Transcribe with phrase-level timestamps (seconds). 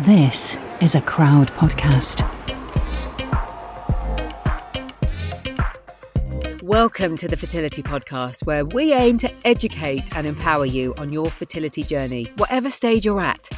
[0.00, 2.20] This is a crowd podcast.
[6.62, 11.30] Welcome to the Fertility Podcast, where we aim to educate and empower you on your
[11.30, 13.48] fertility journey, whatever stage you're at.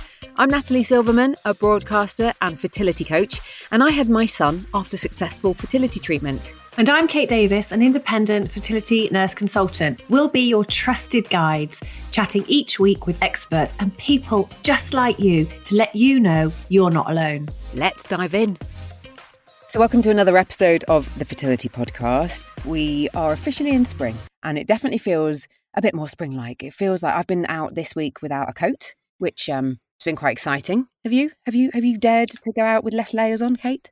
[0.40, 3.40] I'm Natalie Silverman, a broadcaster and fertility coach,
[3.72, 6.54] and I had my son after successful fertility treatment.
[6.76, 10.01] And I'm Kate Davis, an independent fertility nurse consultant.
[10.08, 15.44] We'll be your trusted guides, chatting each week with experts and people just like you
[15.65, 17.48] to let you know you're not alone.
[17.75, 18.57] Let's dive in.
[19.66, 22.65] So, welcome to another episode of the Fertility Podcast.
[22.65, 26.62] We are officially in spring, and it definitely feels a bit more spring like.
[26.62, 30.16] It feels like I've been out this week without a coat, which um, has been
[30.16, 30.87] quite exciting.
[31.05, 31.33] Have you?
[31.47, 31.70] Have you?
[31.73, 33.91] Have you dared to go out with less layers on, Kate?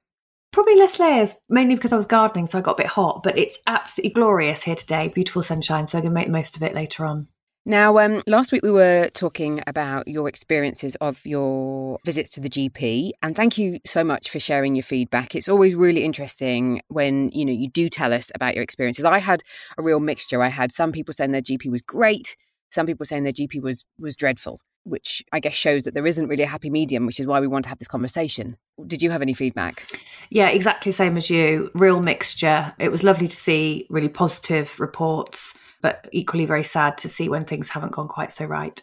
[0.52, 3.22] Probably less layers, mainly because I was gardening, so I got a bit hot.
[3.22, 5.08] But it's absolutely glorious here today.
[5.08, 7.28] Beautiful sunshine, so going to make the most of it later on.
[7.68, 12.48] Now, um, last week we were talking about your experiences of your visits to the
[12.48, 15.34] GP, and thank you so much for sharing your feedback.
[15.34, 19.04] It's always really interesting when you know you do tell us about your experiences.
[19.04, 19.42] I had
[19.76, 20.44] a real mixture.
[20.44, 22.36] I had some people saying their GP was great,
[22.70, 26.28] some people saying their GP was was dreadful, which I guess shows that there isn't
[26.28, 28.56] really a happy medium, which is why we want to have this conversation.
[28.86, 29.86] Did you have any feedback?
[30.30, 31.70] Yeah, exactly same as you.
[31.74, 32.74] Real mixture.
[32.78, 35.54] It was lovely to see really positive reports
[35.86, 38.82] but equally very sad to see when things haven't gone quite so right.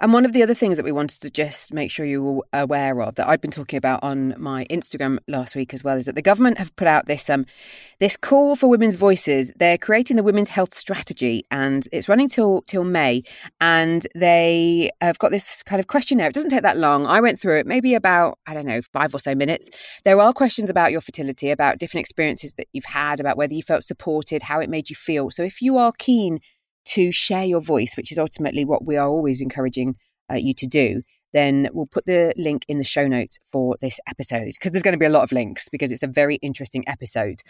[0.00, 2.42] And one of the other things that we wanted to just make sure you were
[2.52, 6.06] aware of that I've been talking about on my Instagram last week as well is
[6.06, 7.46] that the government have put out this um
[7.98, 9.50] this call for women's voices.
[9.56, 13.24] They're creating the women's health strategy and it's running till till May
[13.60, 16.28] and they have got this kind of questionnaire.
[16.28, 17.04] It doesn't take that long.
[17.04, 19.68] I went through it maybe about I don't know 5 or so minutes.
[20.04, 23.64] There are questions about your fertility, about different experiences that you've had, about whether you
[23.64, 25.32] felt supported, how it made you feel.
[25.32, 26.38] So if you are keen
[26.88, 29.96] to share your voice, which is ultimately what we are always encouraging
[30.30, 34.00] uh, you to do, then we'll put the link in the show notes for this
[34.08, 36.84] episode because there's going to be a lot of links because it's a very interesting
[36.88, 37.42] episode.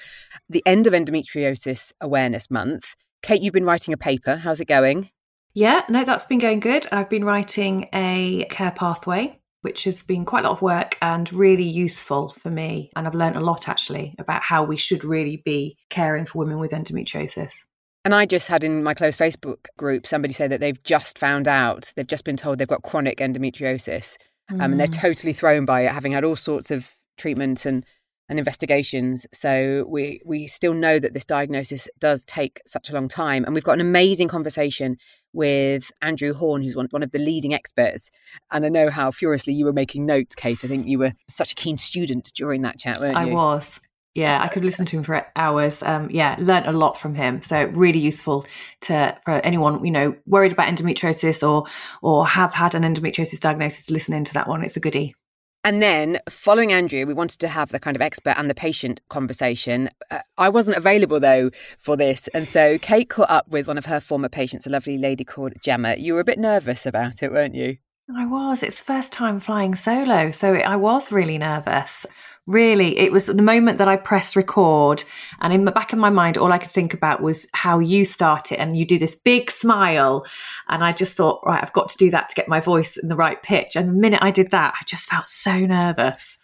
[0.49, 2.95] The end of Endometriosis Awareness Month.
[3.23, 4.37] Kate, you've been writing a paper.
[4.37, 5.11] How's it going?
[5.55, 6.87] Yeah, no, that's been going good.
[6.93, 11.33] I've been writing a care pathway, which has been quite a lot of work and
[11.33, 12.91] really useful for me.
[12.95, 16.59] And I've learned a lot actually about how we should really be caring for women
[16.59, 17.65] with endometriosis.
[18.05, 21.47] And I just had in my close Facebook group somebody say that they've just found
[21.49, 24.17] out, they've just been told they've got chronic endometriosis.
[24.51, 24.63] Mm.
[24.63, 27.85] Um, and they're totally thrown by it, having had all sorts of treatments and,
[28.31, 29.27] and investigations.
[29.33, 33.45] So we we still know that this diagnosis does take such a long time.
[33.45, 34.97] And we've got an amazing conversation
[35.33, 38.11] with Andrew Horne, who's one, one of the leading experts.
[38.51, 40.65] And I know how furiously you were making notes, Kate.
[40.65, 43.33] I think you were such a keen student during that chat, weren't you?
[43.33, 43.81] I was.
[44.19, 45.81] Yeah, I could listen to him for hours.
[45.81, 47.41] Um, yeah, learned a lot from him.
[47.41, 48.45] So really useful
[48.81, 51.67] to for anyone you know worried about endometriosis or
[52.03, 53.93] or have had an endometriosis diagnosis.
[53.93, 55.15] Listen into that one; it's a goodie.
[55.63, 59.01] And then, following Andrew, we wanted to have the kind of expert and the patient
[59.09, 59.89] conversation.
[60.11, 63.87] Uh, I wasn't available though for this, and so Kate caught up with one of
[63.87, 65.95] her former patients, a lovely lady called Gemma.
[65.97, 67.77] You were a bit nervous about it, weren't you?
[68.17, 68.63] I was.
[68.63, 70.31] It's the first time flying solo.
[70.31, 72.07] So I was really nervous.
[72.47, 75.05] Really, it was the moment that I pressed record.
[75.41, 78.07] And in the back of my mind, all I could think about was how you
[78.07, 78.59] start it.
[78.59, 80.25] And you do this big smile.
[80.69, 83.09] And I just thought, right, I've got to do that to get my voice in
[83.09, 83.77] the right pitch.
[83.77, 86.39] And the minute I did that, I just felt so nervous.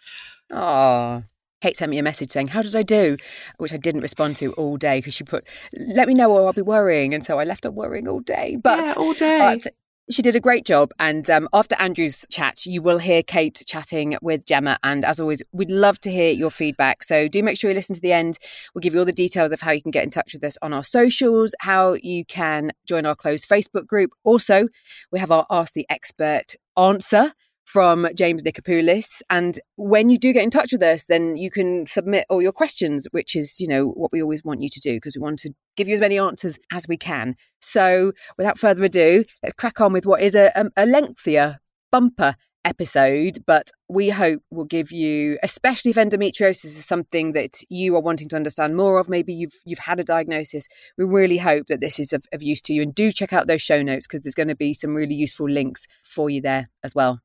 [0.51, 1.23] Oh,
[1.61, 3.17] Kate sent me a message saying, How did I do?
[3.57, 6.53] Which I didn't respond to all day because she put, Let me know or I'll
[6.53, 7.15] be worrying.
[7.15, 8.57] And so I left her worrying all day.
[8.61, 9.39] But yeah, all day.
[9.39, 9.73] But
[10.09, 10.91] she did a great job.
[10.99, 14.77] And um, after Andrew's chat, you will hear Kate chatting with Gemma.
[14.83, 17.03] And as always, we'd love to hear your feedback.
[17.03, 18.37] So do make sure you listen to the end.
[18.73, 20.57] We'll give you all the details of how you can get in touch with us
[20.61, 24.11] on our socials, how you can join our closed Facebook group.
[24.23, 24.67] Also,
[25.11, 27.33] we have our Ask the Expert answer
[27.65, 29.21] from James Nicopoullos.
[29.29, 32.51] And when you do get in touch with us, then you can submit all your
[32.51, 35.39] questions, which is, you know, what we always want you to do because we want
[35.39, 37.35] to give you as many answers as we can.
[37.59, 41.59] So without further ado, let's crack on with what is a, a, a lengthier
[41.91, 47.95] bumper episode, but we hope will give you, especially if endometriosis is something that you
[47.95, 49.07] are wanting to understand more of.
[49.07, 50.67] Maybe you've you've had a diagnosis.
[50.97, 52.81] We really hope that this is of, of use to you.
[52.81, 55.49] And do check out those show notes because there's going to be some really useful
[55.49, 57.21] links for you there as well.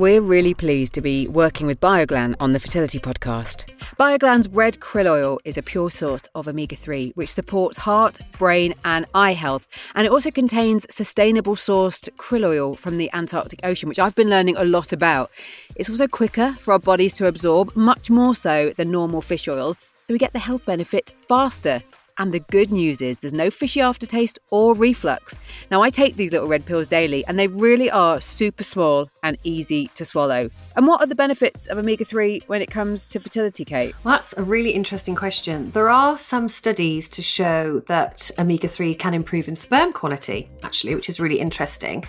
[0.00, 3.66] We're really pleased to be working with Bioglan on the Fertility Podcast.
[3.98, 8.74] Bioglan's red krill oil is a pure source of omega 3, which supports heart, brain,
[8.86, 9.68] and eye health.
[9.94, 14.30] And it also contains sustainable sourced krill oil from the Antarctic Ocean, which I've been
[14.30, 15.32] learning a lot about.
[15.76, 19.76] It's also quicker for our bodies to absorb, much more so than normal fish oil.
[20.08, 21.82] So we get the health benefit faster
[22.20, 25.40] And the good news is there's no fishy aftertaste or reflux.
[25.70, 29.38] Now, I take these little red pills daily and they really are super small and
[29.42, 30.50] easy to swallow.
[30.76, 33.94] And what are the benefits of omega 3 when it comes to fertility, Kate?
[34.04, 35.70] Well, that's a really interesting question.
[35.70, 40.94] There are some studies to show that omega 3 can improve in sperm quality, actually,
[40.94, 42.04] which is really interesting.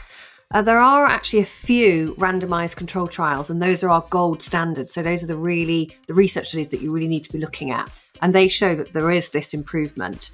[0.54, 4.90] Uh, there are actually a few randomized control trials, and those are our gold standard.
[4.90, 7.72] So those are the really the research studies that you really need to be looking
[7.72, 7.90] at,
[8.22, 10.32] and they show that there is this improvement.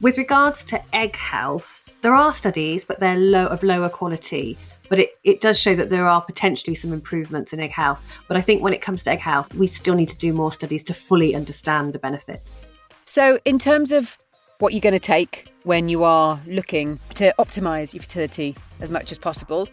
[0.00, 4.56] With regards to egg health, there are studies, but they're low of lower quality.
[4.88, 8.02] But it, it does show that there are potentially some improvements in egg health.
[8.26, 10.52] But I think when it comes to egg health, we still need to do more
[10.52, 12.60] studies to fully understand the benefits.
[13.04, 14.16] So, in terms of
[14.60, 19.10] what you're going to take when you are looking to optimize your fertility as much
[19.10, 19.68] as possible.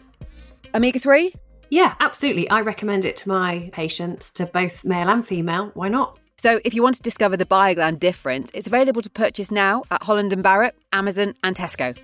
[0.74, 1.34] Omega 3?
[1.70, 2.48] Yeah, absolutely.
[2.48, 5.70] I recommend it to my patients, to both male and female.
[5.74, 6.18] Why not?
[6.40, 10.04] So, if you want to discover the Bioglan difference, it's available to purchase now at
[10.04, 11.98] Holland and Barrett, Amazon, and Tesco.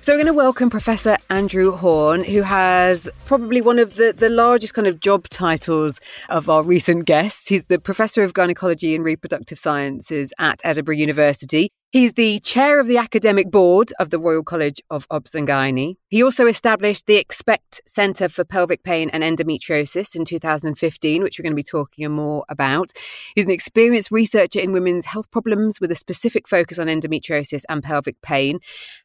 [0.00, 4.28] So we're going to welcome Professor Andrew Horne, who has probably one of the, the
[4.28, 5.98] largest kind of job titles
[6.28, 7.48] of our recent guests.
[7.48, 11.70] He's the Professor of Gynecology and Reproductive Sciences at Edinburgh University.
[11.94, 15.94] He's the chair of the academic board of the Royal College of Obs and Gynae.
[16.08, 21.44] He also established the EXPPECT Centre for Pelvic Pain and Endometriosis in 2015, which we're
[21.44, 22.90] going to be talking more about.
[23.36, 27.80] He's an experienced researcher in women's health problems with a specific focus on endometriosis and
[27.80, 28.58] pelvic pain.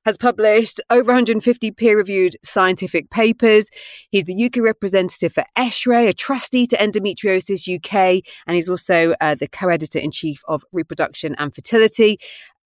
[0.03, 3.69] Has published over 150 peer-reviewed scientific papers.
[4.09, 9.35] He's the UK representative for ESHRE, a trustee to Endometriosis UK, and he's also uh,
[9.35, 12.17] the co-editor in chief of Reproduction and Fertility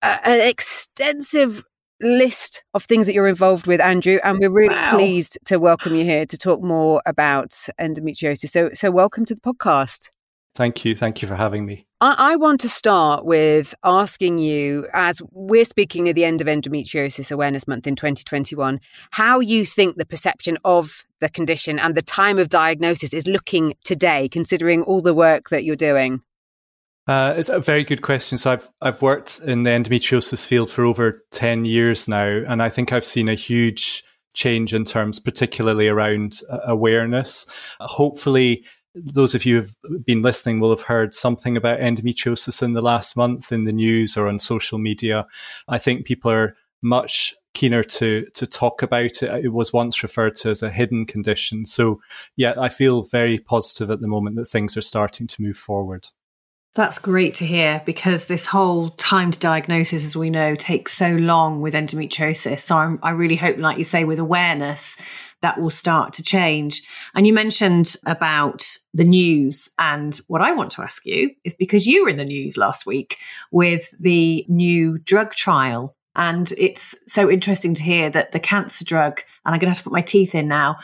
[0.02, 1.64] an extensive
[2.00, 4.96] list of things that you're involved with, Andrew, and we're really wow.
[4.96, 7.50] pleased to welcome you here to talk more about
[7.80, 8.50] endometriosis.
[8.50, 10.08] So, so welcome to the podcast.
[10.54, 10.96] Thank you.
[10.96, 11.86] Thank you for having me.
[12.00, 16.46] I, I want to start with asking you, as we're speaking at the end of
[16.46, 18.80] Endometriosis Awareness Month in 2021,
[19.10, 23.74] how you think the perception of the condition and the time of diagnosis is looking
[23.84, 26.22] today, considering all the work that you're doing.
[27.10, 28.38] Uh, it's a very good question.
[28.38, 32.68] So I've I've worked in the endometriosis field for over ten years now, and I
[32.68, 37.46] think I've seen a huge change in terms, particularly around uh, awareness.
[37.80, 38.64] Hopefully,
[38.94, 43.16] those of you who've been listening will have heard something about endometriosis in the last
[43.16, 45.26] month in the news or on social media.
[45.66, 49.44] I think people are much keener to to talk about it.
[49.44, 51.66] It was once referred to as a hidden condition.
[51.66, 52.00] So
[52.36, 56.06] yeah, I feel very positive at the moment that things are starting to move forward.
[56.76, 61.60] That's great to hear because this whole timed diagnosis, as we know, takes so long
[61.60, 62.60] with endometriosis.
[62.60, 64.96] So I'm, i really hope, like you say, with awareness,
[65.42, 66.82] that will start to change.
[67.14, 69.68] And you mentioned about the news.
[69.80, 72.86] And what I want to ask you is because you were in the news last
[72.86, 73.16] week
[73.50, 75.96] with the new drug trial.
[76.14, 79.78] And it's so interesting to hear that the cancer drug, and I'm going to have
[79.78, 80.76] to put my teeth in now,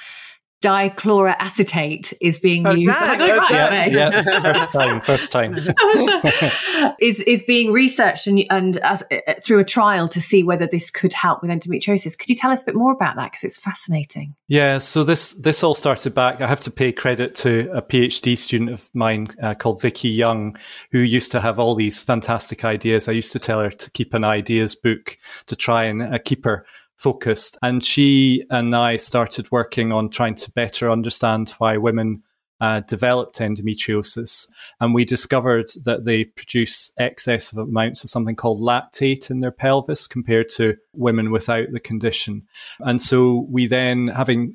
[0.62, 2.98] dichloroacetate is being used.
[3.00, 5.54] yeah, yeah, first time, first time.
[7.00, 10.90] is is being researched and, and as uh, through a trial to see whether this
[10.90, 12.18] could help with endometriosis.
[12.18, 14.34] Could you tell us a bit more about that because it's fascinating?
[14.48, 16.40] Yeah, so this this all started back.
[16.40, 20.56] I have to pay credit to a PhD student of mine uh, called Vicky Young,
[20.90, 23.08] who used to have all these fantastic ideas.
[23.08, 26.44] I used to tell her to keep an ideas book to try and uh, keep
[26.44, 26.64] her
[26.96, 27.58] focused.
[27.62, 32.22] And she and I started working on trying to better understand why women
[32.60, 34.48] uh, developed endometriosis.
[34.80, 39.50] And we discovered that they produce excess of amounts of something called lactate in their
[39.50, 42.42] pelvis compared to women without the condition.
[42.80, 44.54] And so we then, having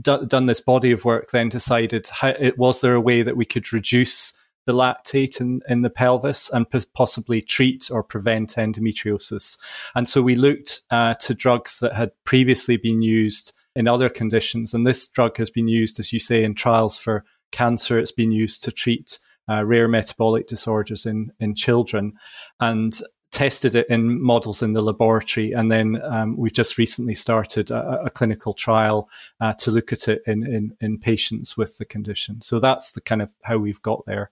[0.00, 3.46] d- done this body of work, then decided how, was there a way that we
[3.46, 4.34] could reduce
[4.70, 9.58] the lactate in, in the pelvis and p- possibly treat or prevent endometriosis.
[9.94, 14.74] And so we looked uh, to drugs that had previously been used in other conditions.
[14.74, 17.98] And this drug has been used, as you say, in trials for cancer.
[17.98, 22.12] It's been used to treat uh, rare metabolic disorders in, in children
[22.60, 23.00] and
[23.32, 25.52] tested it in models in the laboratory.
[25.52, 29.08] And then um, we've just recently started a, a clinical trial
[29.40, 32.42] uh, to look at it in, in, in patients with the condition.
[32.42, 34.30] So that's the kind of how we've got there.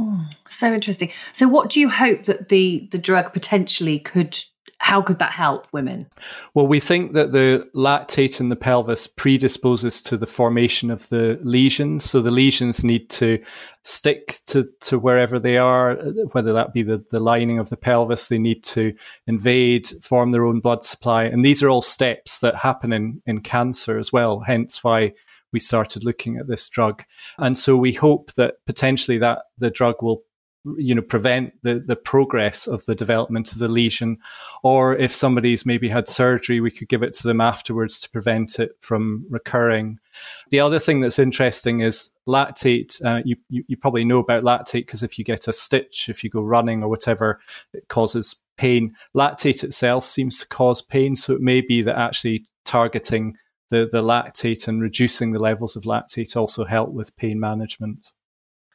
[0.00, 1.10] Oh, so interesting.
[1.32, 4.38] So, what do you hope that the the drug potentially could?
[4.80, 6.06] How could that help women?
[6.54, 11.36] Well, we think that the lactate in the pelvis predisposes to the formation of the
[11.42, 12.04] lesions.
[12.04, 13.42] So the lesions need to
[13.82, 15.96] stick to, to wherever they are,
[16.30, 18.28] whether that be the, the lining of the pelvis.
[18.28, 18.94] They need to
[19.26, 21.24] invade, form their own blood supply.
[21.24, 24.38] And these are all steps that happen in, in cancer as well.
[24.38, 25.12] Hence why
[25.52, 27.04] we started looking at this drug.
[27.38, 30.22] And so we hope that potentially that the drug will
[30.76, 34.18] you know prevent the the progress of the development of the lesion.
[34.62, 38.58] Or if somebody's maybe had surgery we could give it to them afterwards to prevent
[38.58, 39.98] it from recurring.
[40.50, 44.84] The other thing that's interesting is lactate uh, you, you, you probably know about lactate
[44.84, 47.40] because if you get a stitch if you go running or whatever
[47.72, 48.94] it causes pain.
[49.16, 53.36] Lactate itself seems to cause pain so it may be that actually targeting
[53.70, 58.12] the, the lactate and reducing the levels of lactate also help with pain management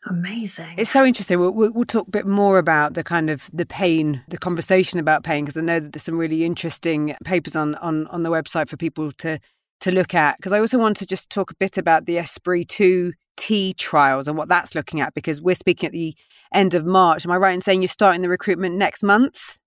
[0.05, 0.75] Amazing.
[0.77, 1.39] It's so interesting.
[1.39, 5.00] We'll, we'll, we'll, talk a bit more about the kind of the pain, the conversation
[5.00, 8.29] about pain, because I know that there's some really interesting papers on, on, on the
[8.29, 9.39] website for people to,
[9.79, 10.35] to look at.
[10.38, 14.38] Because I also want to just talk a bit about the ESPriT2 T trials and
[14.38, 16.15] what that's looking at, because we're speaking at the
[16.53, 17.25] end of March.
[17.25, 19.57] Am I right in saying you're starting the recruitment next month?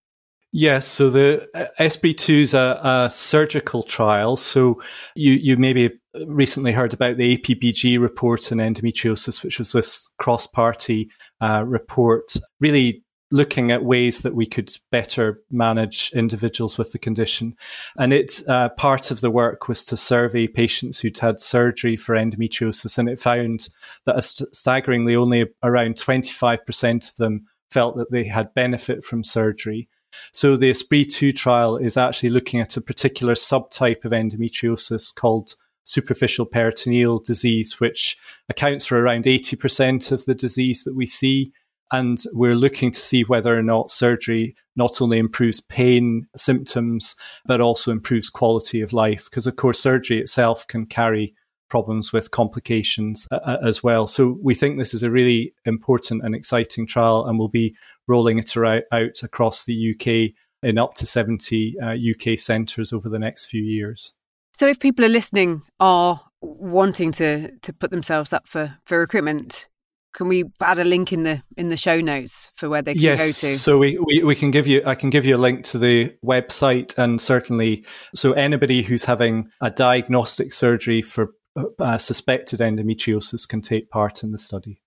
[0.58, 4.38] Yes, so the uh, ESPriT2 is a, a, surgical trial.
[4.38, 4.80] So
[5.14, 5.90] you, you maybe
[6.26, 11.10] recently heard about the APPG report on endometriosis, which was this cross party
[11.42, 17.54] uh, report, really looking at ways that we could better manage individuals with the condition.
[17.98, 22.14] And it uh, part of the work was to survey patients who'd had surgery for
[22.14, 23.68] endometriosis, and it found
[24.06, 29.90] that staggeringly only around 25% of them felt that they had benefit from surgery.
[30.32, 35.54] So the ESPriT2 trial is actually looking at a particular subtype of endometriosis called
[35.86, 38.18] superficial peritoneal disease, which
[38.48, 41.52] accounts for around 80% of the disease that we see.
[41.92, 47.14] And we're looking to see whether or not surgery not only improves pain symptoms,
[47.46, 49.30] but also improves quality of life.
[49.30, 51.34] Because, of course, surgery itself can carry
[51.68, 54.06] problems with complications uh, uh as well.
[54.06, 57.76] So we think this is a really important and exciting trial, and we'll be
[58.08, 63.18] rolling it out across the UK in up to 70 uh, UK centres over the
[63.18, 64.14] next few years.
[64.54, 69.68] So if people are listening are wanting to to put themselves up for, for recruitment,
[70.14, 73.02] can we add a link in the in the show notes for where they can
[73.02, 73.54] yes, go to?
[73.54, 76.14] So we, we, we can give you I can give you a link to the
[76.24, 77.84] website and certainly
[78.14, 81.34] so anybody who's having a diagnostic surgery for
[81.78, 84.82] uh, suspected endometriosis can take part in the study.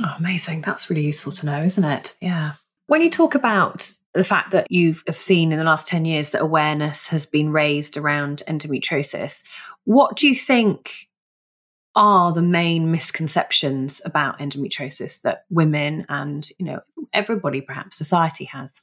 [0.00, 0.62] Oh, amazing.
[0.62, 2.14] That's really useful to know, isn't it?
[2.20, 2.52] Yeah.
[2.86, 6.42] When you talk about the fact that you've seen in the last 10 years that
[6.42, 9.42] awareness has been raised around endometriosis,
[9.84, 11.08] what do you think
[11.96, 16.80] are the main misconceptions about endometriosis that women and, you know,
[17.12, 18.80] everybody perhaps society has?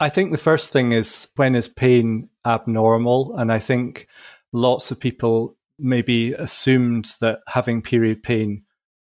[0.00, 3.36] I think the first thing is when is pain abnormal?
[3.36, 4.08] And I think
[4.52, 8.64] lots of people maybe assumed that having period pain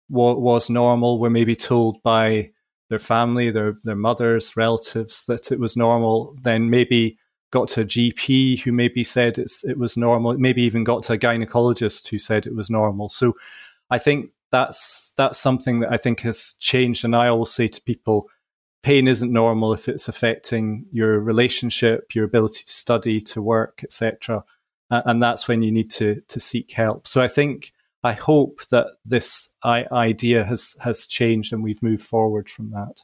[0.08, 2.50] wa- was normal, were maybe told by
[2.94, 7.18] their family, their their mothers, relatives that it was normal, then maybe
[7.50, 11.14] got to a GP who maybe said it's it was normal, maybe even got to
[11.14, 13.08] a gynecologist who said it was normal.
[13.08, 13.34] So
[13.90, 17.04] I think that's that's something that I think has changed.
[17.04, 18.28] And I always say to people,
[18.84, 24.44] pain isn't normal if it's affecting your relationship, your ability to study, to work, etc.
[24.90, 27.08] And that's when you need to to seek help.
[27.08, 27.72] So I think
[28.04, 33.00] I hope that this idea has has changed and we've moved forward from that.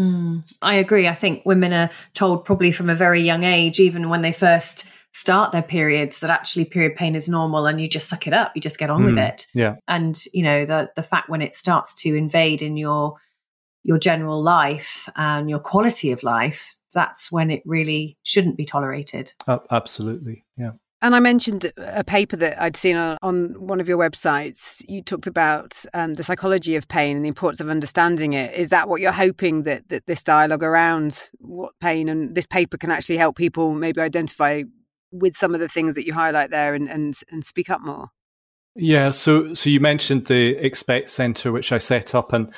[0.00, 1.08] Mm, I agree.
[1.08, 4.84] I think women are told probably from a very young age, even when they first
[5.12, 8.52] start their periods, that actually period pain is normal and you just suck it up.
[8.54, 9.46] You just get on mm, with it.
[9.54, 9.76] Yeah.
[9.88, 13.16] And you know the the fact when it starts to invade in your
[13.84, 19.32] your general life and your quality of life, that's when it really shouldn't be tolerated.
[19.46, 20.44] Uh, absolutely.
[20.56, 20.72] Yeah.
[21.00, 24.82] And I mentioned a paper that I'd seen on, on one of your websites.
[24.88, 28.52] You talked about um, the psychology of pain and the importance of understanding it.
[28.54, 32.76] Is that what you're hoping that, that this dialogue around what pain and this paper
[32.76, 34.64] can actually help people maybe identify
[35.12, 38.10] with some of the things that you highlight there and, and, and speak up more?
[38.74, 42.52] Yeah, so so you mentioned the EXPPECT Centre, which I set up, and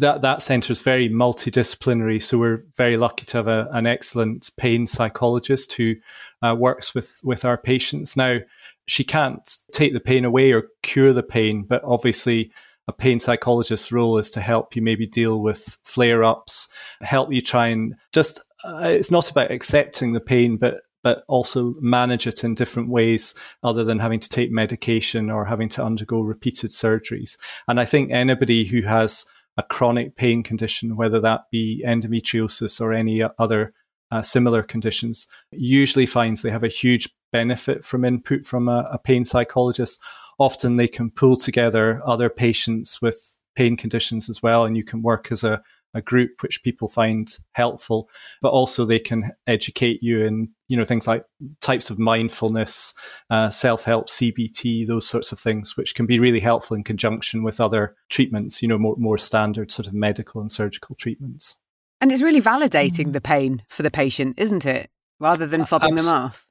[0.00, 2.22] that that centre is very multidisciplinary.
[2.22, 5.96] So we're very lucky to have a, an excellent pain psychologist who
[6.42, 8.16] uh, works with with our patients.
[8.16, 8.38] Now,
[8.86, 12.50] she can't take the pain away or cure the pain, but obviously.
[12.86, 16.70] A pain psychologist's role is to help you maybe deal with flare ups,
[17.02, 21.72] help you try and just, uh, it's not about accepting the pain, but but also
[21.80, 26.20] manage it in different ways other than having to take medication or having to undergo
[26.20, 27.38] repeated surgeries.
[27.66, 29.24] And I think anybody who has
[29.56, 33.72] a chronic pain condition, whether that be endometriosis or any other
[34.10, 38.98] uh, similar conditions, usually finds they have a huge benefit from input from a, a
[38.98, 40.02] pain psychologist.
[40.38, 45.00] Often they can pull together other patients with pain conditions as well, and you can
[45.00, 45.62] work as a,
[45.98, 48.08] a group which people find helpful,
[48.40, 51.24] but also they can educate you in you know things like
[51.60, 52.94] types of mindfulness,
[53.30, 57.42] uh, self help, CBT, those sorts of things, which can be really helpful in conjunction
[57.42, 58.62] with other treatments.
[58.62, 61.56] You know, more more standard sort of medical and surgical treatments.
[62.00, 63.12] And it's really validating mm.
[63.12, 64.90] the pain for the patient, isn't it?
[65.20, 66.47] Rather than fobbing Abs- them off.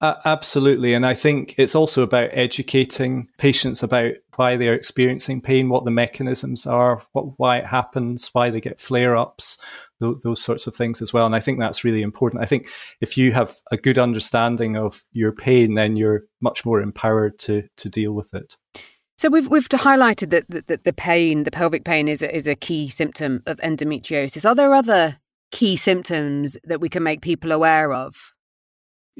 [0.00, 0.94] Uh, absolutely.
[0.94, 5.90] And I think it's also about educating patients about why they're experiencing pain, what the
[5.90, 9.58] mechanisms are, what, why it happens, why they get flare ups,
[10.00, 11.26] th- those sorts of things as well.
[11.26, 12.42] And I think that's really important.
[12.42, 12.68] I think
[13.00, 17.64] if you have a good understanding of your pain, then you're much more empowered to,
[17.78, 18.56] to deal with it.
[19.16, 22.46] So we've we've highlighted that the, the, the pain, the pelvic pain, is a, is
[22.46, 24.48] a key symptom of endometriosis.
[24.48, 25.18] Are there other
[25.50, 28.14] key symptoms that we can make people aware of?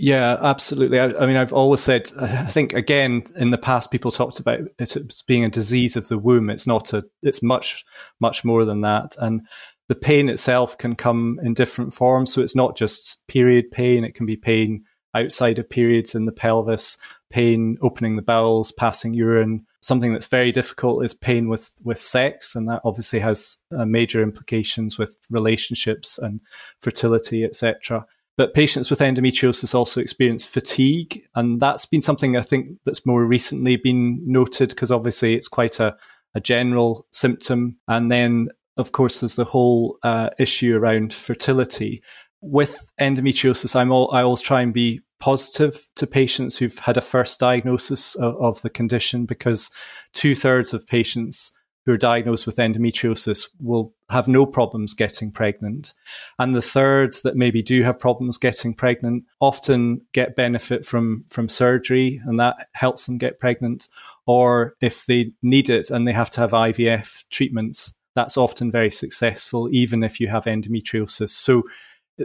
[0.00, 1.00] Yeah, absolutely.
[1.00, 4.60] I, I, mean, I've always said, I think again, in the past, people talked about
[4.78, 6.50] it being a disease of the womb.
[6.50, 7.84] It's not a, it's much,
[8.20, 9.16] much more than that.
[9.18, 9.44] And
[9.88, 12.32] the pain itself can come in different forms.
[12.32, 14.04] So it's not just period pain.
[14.04, 14.84] It can be pain
[15.16, 16.96] outside of periods in the pelvis,
[17.28, 19.66] pain opening the bowels, passing urine.
[19.80, 22.54] Something that's very difficult is pain with, with sex.
[22.54, 26.40] And that obviously has uh, major implications with relationships and
[26.80, 28.06] fertility, etc.
[28.38, 31.22] But patients with endometriosis also experience fatigue.
[31.34, 35.80] And that's been something I think that's more recently been noted because obviously it's quite
[35.80, 35.96] a,
[36.34, 37.76] a general symptom.
[37.88, 42.00] And then, of course, there's the whole uh, issue around fertility.
[42.40, 47.00] With endometriosis, I'm all, I always try and be positive to patients who've had a
[47.00, 49.68] first diagnosis of, of the condition because
[50.14, 51.50] two thirds of patients
[51.88, 55.94] who are diagnosed with endometriosis will have no problems getting pregnant.
[56.38, 61.48] And the third that maybe do have problems getting pregnant often get benefit from, from
[61.48, 63.88] surgery and that helps them get pregnant.
[64.26, 68.90] Or if they need it and they have to have IVF treatments, that's often very
[68.90, 71.30] successful, even if you have endometriosis.
[71.30, 71.62] So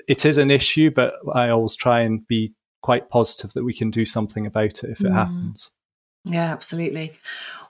[0.09, 3.91] it is an issue, but I always try and be quite positive that we can
[3.91, 5.13] do something about it if it mm.
[5.13, 5.71] happens.
[6.25, 7.13] Yeah, absolutely.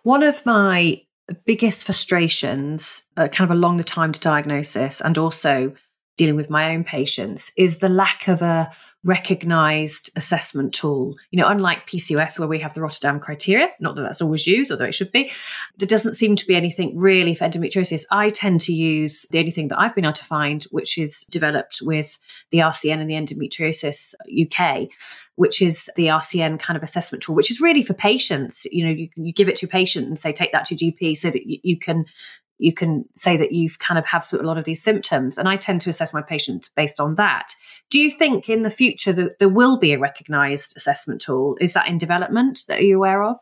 [0.02, 1.04] One of my
[1.46, 5.74] biggest frustrations, uh, kind of along the time to diagnosis, and also
[6.18, 8.72] dealing with my own patients, is the lack of a
[9.04, 11.16] recognized assessment tool.
[11.32, 14.72] You know, unlike PCOS, where we have the Rotterdam criteria, not that that's always used,
[14.72, 15.32] although it should be,
[15.78, 18.04] there doesn't seem to be anything really for endometriosis.
[18.12, 21.26] I tend to use the only thing that I've been able to find, which is
[21.30, 22.18] developed with
[22.52, 24.88] the RCN and the Endometriosis UK,
[25.36, 28.66] which is the RCN kind of assessment tool, which is really for patients.
[28.72, 31.18] You know, you, you give it to your patient and say, take that to GP
[31.18, 32.06] so that you, you can
[32.64, 35.38] you can say that you've kind of have a lot of these symptoms.
[35.38, 37.54] And I tend to assess my patient based on that.
[37.90, 41.58] Do you think in the future that there will be a recognized assessment tool?
[41.60, 43.36] Is that in development that are you aware of?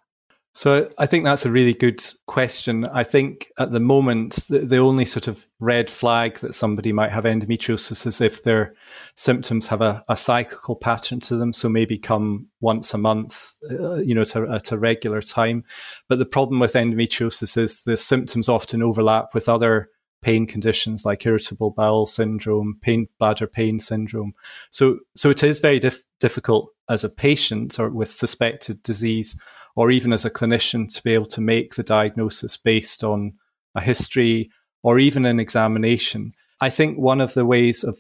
[0.54, 2.86] So I think that's a really good question.
[2.86, 7.12] I think at the moment, the, the, only sort of red flag that somebody might
[7.12, 8.74] have endometriosis is if their
[9.16, 11.54] symptoms have a, a cyclical pattern to them.
[11.54, 15.64] So maybe come once a month, uh, you know, to, at a regular time.
[16.10, 19.90] But the problem with endometriosis is the symptoms often overlap with other
[20.22, 24.34] pain conditions like irritable bowel syndrome, pain bladder pain syndrome.
[24.70, 29.36] So, so it is very dif- difficult as a patient or with suspected disease
[29.76, 33.34] or even as a clinician to be able to make the diagnosis based on
[33.76, 34.52] a history
[34.84, 36.34] or even an examination.
[36.60, 37.98] I think one of the ways of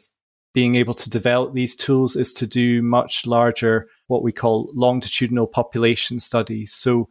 [0.53, 5.47] being able to develop these tools is to do much larger, what we call longitudinal
[5.47, 6.73] population studies.
[6.73, 7.07] So,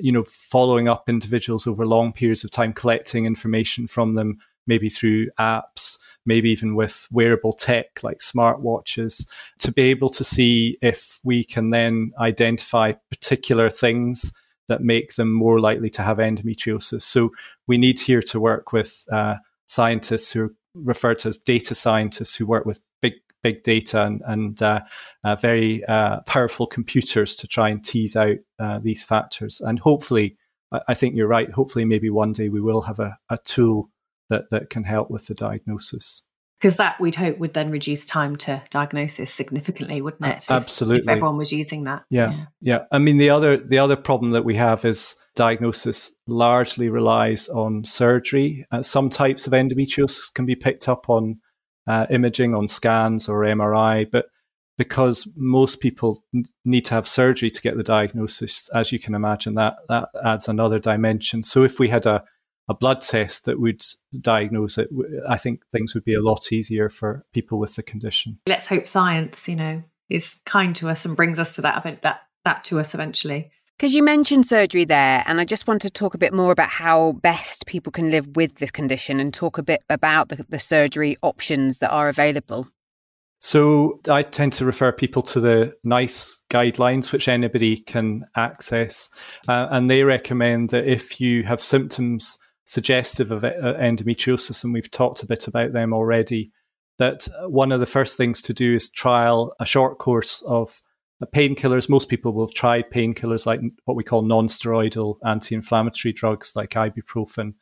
[0.00, 4.88] you know, following up individuals over long periods of time, collecting information from them, maybe
[4.88, 9.26] through apps, maybe even with wearable tech like smartwatches,
[9.58, 14.32] to be able to see if we can then identify particular things
[14.68, 17.02] that make them more likely to have endometriosis.
[17.02, 17.30] So
[17.66, 22.34] we need here to work with uh, scientists who are referred to as data scientists
[22.34, 24.80] who work with big big data and, and uh,
[25.22, 29.60] uh, very uh, powerful computers to try and tease out uh, these factors.
[29.60, 30.36] And hopefully,
[30.88, 31.50] I think you're right.
[31.52, 33.90] Hopefully, maybe one day we will have a, a tool
[34.34, 36.22] that, that can help with the diagnosis.
[36.60, 40.42] Because that we'd hope would then reduce time to diagnosis significantly, wouldn't it?
[40.44, 41.02] If, Absolutely.
[41.02, 42.04] If everyone was using that.
[42.10, 42.44] Yeah, yeah.
[42.60, 42.78] Yeah.
[42.90, 47.84] I mean the other the other problem that we have is diagnosis largely relies on
[47.84, 48.66] surgery.
[48.70, 51.40] Uh, some types of endometriosis can be picked up on
[51.86, 54.26] uh, imaging on scans or MRI, but
[54.78, 59.14] because most people n- need to have surgery to get the diagnosis, as you can
[59.14, 61.42] imagine, that that adds another dimension.
[61.42, 62.24] So if we had a
[62.68, 63.82] a blood test that would
[64.20, 64.88] diagnose it,
[65.28, 68.38] I think things would be a lot easier for people with the condition.
[68.46, 72.02] Let's hope science, you know, is kind to us and brings us to that event,
[72.02, 73.50] that that to us eventually.
[73.76, 76.68] Because you mentioned surgery there, and I just want to talk a bit more about
[76.68, 80.60] how best people can live with this condition and talk a bit about the, the
[80.60, 82.68] surgery options that are available.
[83.40, 89.10] So I tend to refer people to the NICE guidelines, which anybody can access.
[89.48, 94.90] Uh, and they recommend that if you have symptoms suggestive of uh, endometriosis, and we've
[94.90, 96.50] talked a bit about them already,
[96.98, 100.80] that one of the first things to do is trial a short course of
[101.34, 101.88] painkillers.
[101.88, 107.54] Most people will have tried painkillers like what we call non-steroidal anti-inflammatory drugs like ibuprofen,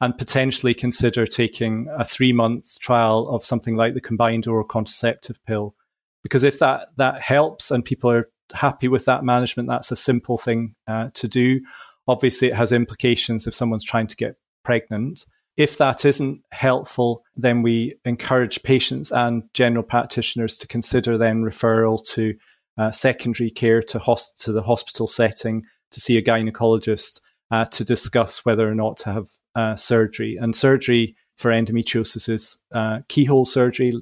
[0.00, 5.74] and potentially consider taking a three-month trial of something like the combined oral contraceptive pill.
[6.22, 10.36] Because if that that helps and people are happy with that management, that's a simple
[10.36, 11.60] thing uh, to do.
[12.08, 15.24] Obviously, it has implications if someone's trying to get pregnant.
[15.56, 22.04] If that isn't helpful, then we encourage patients and general practitioners to consider then referral
[22.14, 22.34] to
[22.78, 27.84] uh, secondary care to, host- to the hospital setting to see a gynecologist uh, to
[27.84, 30.36] discuss whether or not to have uh, surgery.
[30.38, 33.92] And surgery for endometriosis is uh, keyhole surgery,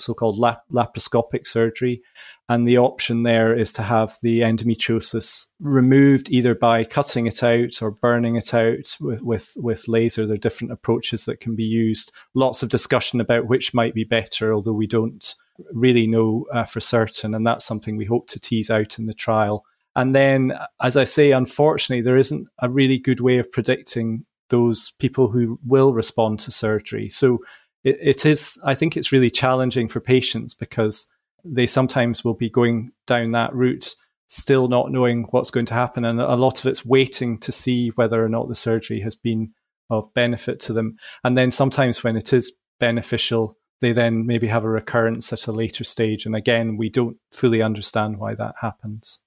[0.00, 2.02] so called lap- laparoscopic surgery.
[2.48, 7.80] And the option there is to have the endometriosis removed either by cutting it out
[7.80, 10.26] or burning it out with, with, with laser.
[10.26, 12.12] There are different approaches that can be used.
[12.34, 15.34] Lots of discussion about which might be better, although we don't
[15.72, 17.34] really know uh, for certain.
[17.34, 19.64] And that's something we hope to tease out in the trial.
[19.94, 24.92] And then, as I say, unfortunately, there isn't a really good way of predicting those
[24.98, 27.08] people who will respond to surgery.
[27.08, 27.38] So
[27.84, 31.06] it, it is, I think it's really challenging for patients because
[31.44, 33.94] they sometimes will be going down that route,
[34.26, 36.04] still not knowing what's going to happen.
[36.04, 39.52] And a lot of it's waiting to see whether or not the surgery has been
[39.88, 40.96] of benefit to them.
[41.24, 45.52] And then sometimes when it is beneficial, they then maybe have a recurrence at a
[45.52, 46.26] later stage.
[46.26, 49.20] And again, we don't fully understand why that happens.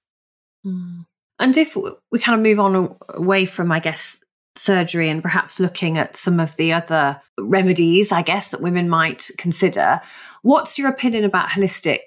[0.64, 1.06] Mm.
[1.38, 4.16] And if we kind of move on away from, I guess,
[4.56, 9.30] surgery and perhaps looking at some of the other remedies, I guess, that women might
[9.38, 10.00] consider,
[10.42, 12.00] what's your opinion about holistic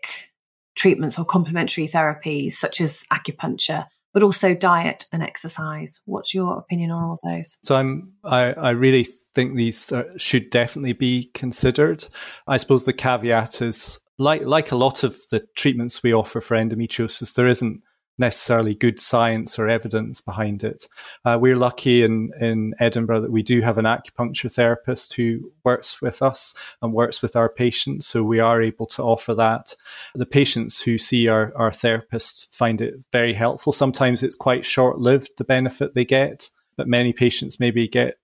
[0.75, 3.86] treatments or complementary therapies such as acupuncture?
[4.13, 5.99] But also diet and exercise.
[6.05, 7.57] What's your opinion on all those?
[7.62, 9.05] So I'm, I, I really
[9.36, 12.03] think these should definitely be considered.
[12.47, 16.57] I suppose the caveat is like like a lot of the treatments we offer for
[16.57, 17.83] endometriosis, there isn't
[18.17, 20.88] necessarily good science or evidence behind it.
[21.23, 26.01] Uh, we're lucky in, in Edinburgh that we do have an acupuncture therapist who works
[26.01, 28.08] with us and works with our patients.
[28.08, 29.75] So we are able to offer that.
[30.15, 33.71] The patients who see our, our therapist find it very helpful.
[33.71, 38.17] Sometimes it's quite short lived, the benefit they get, but many patients maybe get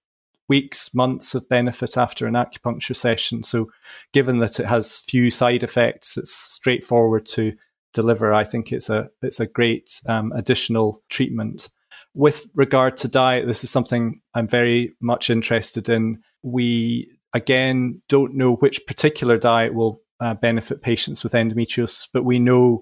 [0.49, 3.43] weeks, months of benefit after an acupuncture session.
[3.43, 3.71] So
[4.11, 7.53] given that it has few side effects, it's straightforward to
[7.93, 11.69] deliver, I think it's a it's a great um, additional treatment.
[12.13, 16.21] With regard to diet, this is something I'm very much interested in.
[16.41, 22.39] We again don't know which particular diet will uh, benefit patients with endometriosis, but we
[22.39, 22.81] know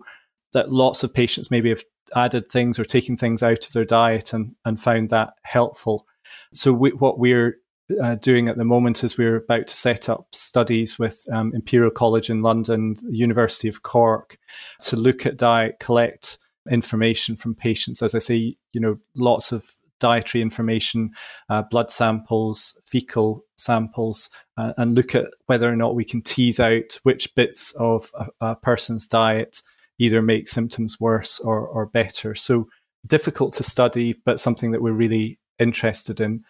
[0.54, 1.84] that lots of patients maybe have
[2.16, 6.06] added things or taken things out of their diet and, and found that helpful.
[6.54, 7.56] So we, what we're
[8.02, 11.92] uh, doing at the moment is we're about to set up studies with um, Imperial
[11.92, 14.38] College in London, University of Cork,
[14.82, 16.38] to look at diet, collect
[16.70, 18.02] information from patients.
[18.02, 21.12] As I say, you know, lots of dietary information,
[21.50, 26.60] uh, blood samples, fecal samples, uh, and look at whether or not we can tease
[26.60, 29.62] out which bits of a, a person's diet
[30.00, 32.34] either make symptoms worse or, or better.
[32.34, 32.68] So
[33.06, 36.44] difficult to study, but something that we're really interested in.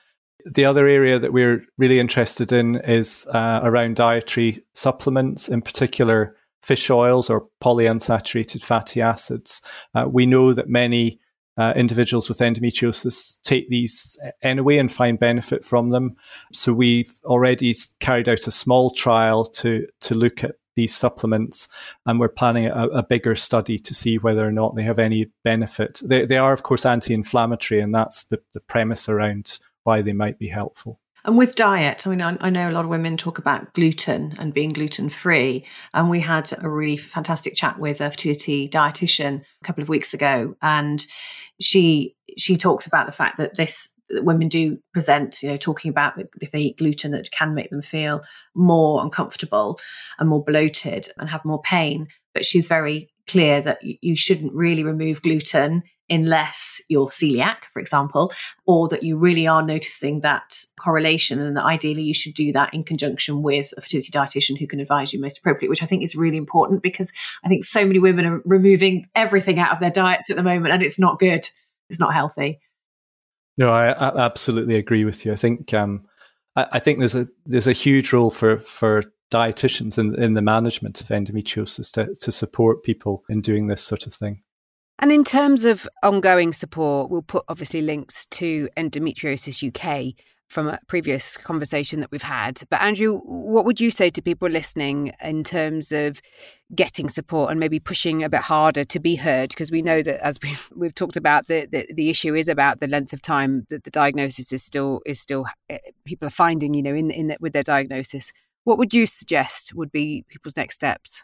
[0.46, 6.36] The other area that we're really interested in is uh, around dietary supplements, in particular
[6.62, 9.62] fish oils or polyunsaturated fatty acids.
[9.96, 11.20] Uh, we know that many
[11.58, 16.16] uh, individuals with endometriosis take these anyway and find benefit from them.
[16.54, 21.68] So we've already carried out a small trial to to look at these supplements,
[22.06, 25.30] and we're planning a, a, bigger study to see whether or not they have any
[25.44, 26.00] benefit.
[26.02, 30.40] They, they are, of course, anti-inflammatory, and that's the, the premise around why they might
[30.40, 31.00] be helpful.
[31.24, 34.54] And with diet, I mean, I, know a lot of women talk about gluten and
[34.54, 35.66] being gluten free.
[35.94, 40.16] And we had a really fantastic chat with a fertility dietitian a couple of weeks
[40.16, 41.06] ago, and
[41.60, 45.90] she she talks about the fact that this that women do present, you know, talking
[45.90, 48.22] about if they eat gluten, that can make them feel
[48.56, 49.80] more uncomfortable
[50.18, 52.08] and more bloated and have more pain.
[52.34, 58.34] But she's very clear that you shouldn't really remove gluten unless you're celiac, for example,
[58.66, 61.40] or that you really are noticing that correlation.
[61.40, 65.14] And ideally, you should do that in conjunction with a fertility dietitian who can advise
[65.14, 67.14] you most appropriately, which I think is really important because
[67.46, 70.74] I think so many women are removing everything out of their diets at the moment
[70.74, 71.48] and it's not good.
[71.90, 72.60] it's not healthy.
[73.58, 75.32] No, I, I absolutely agree with you.
[75.32, 76.06] I think um,
[76.56, 80.42] I, I, think there's a there's a huge role for for dietitians in in the
[80.42, 84.44] management of endometriosis to to support people in doing this sort of thing.
[85.00, 90.14] And in terms of ongoing support, we'll put obviously links to Endometriosis UK
[90.48, 92.62] from a previous conversation that we've had.
[92.70, 96.22] But Andrew, what would you say to people listening in terms of
[96.76, 99.50] getting support and maybe pushing a bit harder to be heard?
[99.50, 102.80] Because we know that as we've we've talked about, the, the, the issue is about
[102.80, 106.76] the length of time that the diagnosis is still is still eh, people are finding,
[106.76, 108.32] you know, in in the, with their diagnosis.
[108.64, 111.24] What would you suggest would be people's next steps?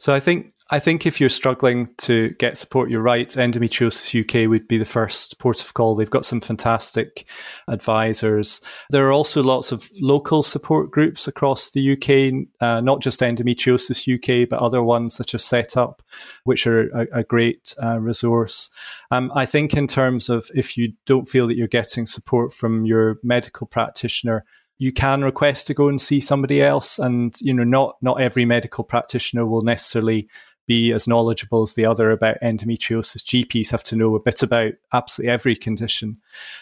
[0.00, 3.28] So I think I think if you're struggling to get support, you're right.
[3.28, 5.94] Endometriosis UK would be the first port of call.
[5.94, 7.28] They've got some fantastic
[7.68, 8.62] advisors.
[8.88, 14.08] There are also lots of local support groups across the UK, uh, not just Endometriosis
[14.08, 16.02] UK, but other ones that are set up,
[16.44, 18.70] which are a, a great uh, resource.
[19.10, 22.86] Um, I think in terms of if you don't feel that you're getting support from
[22.86, 24.46] your medical practitioner,
[24.80, 28.46] you can request to go and see somebody else and you know not not every
[28.46, 30.26] medical practitioner will necessarily
[30.66, 33.22] be as knowledgeable as the other about endometriosis.
[33.22, 36.16] Gps have to know a bit about absolutely every condition.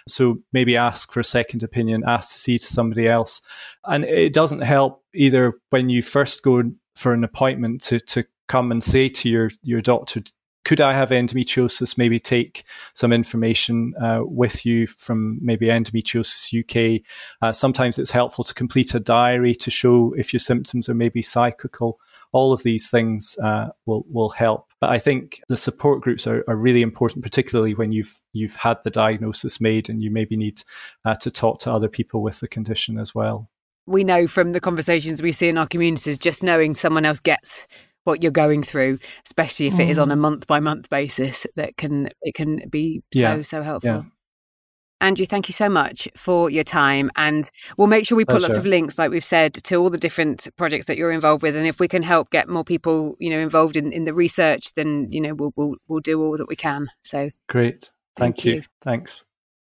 [0.09, 3.41] So maybe ask for a second opinion ask to see to somebody else.
[3.85, 6.65] And it doesn't help either when you first go
[6.97, 10.23] for an appointment to to come and say to your your doctor
[10.69, 11.97] could I have endometriosis?
[11.97, 17.01] Maybe take some information uh, with you from maybe Endometriosis UK.
[17.41, 21.23] Uh, sometimes it's helpful to complete a diary to show if your symptoms are maybe
[21.23, 21.99] cyclical.
[22.33, 24.67] All of these things uh, will will help.
[24.79, 28.77] But I think the support groups are, are, really important, particularly when you've you've had
[28.85, 30.61] the diagnosis made and you maybe need
[31.07, 33.49] uh, to talk to other people with the condition as well
[33.87, 37.67] we know from the conversations we see in our communities, just knowing someone else gets
[38.05, 39.81] what you're going through, especially if mm.
[39.81, 43.37] it is on a month by month basis, that can it can be yeah.
[43.37, 43.91] so so helpful.
[43.91, 44.03] Yeah.
[45.01, 47.11] Andrew, thank you so much for your time.
[47.17, 48.49] And we'll make sure we put Pleasure.
[48.49, 51.55] lots of links, like we've said, to all the different projects that you're involved with.
[51.55, 54.75] And if we can help get more people, you know, involved in, in the research,
[54.75, 56.89] then, you know, we'll, we'll, we'll do all that we can.
[57.05, 57.93] So great.
[58.17, 58.55] Thank, thank you.
[58.55, 58.63] you.
[58.83, 59.25] Thanks.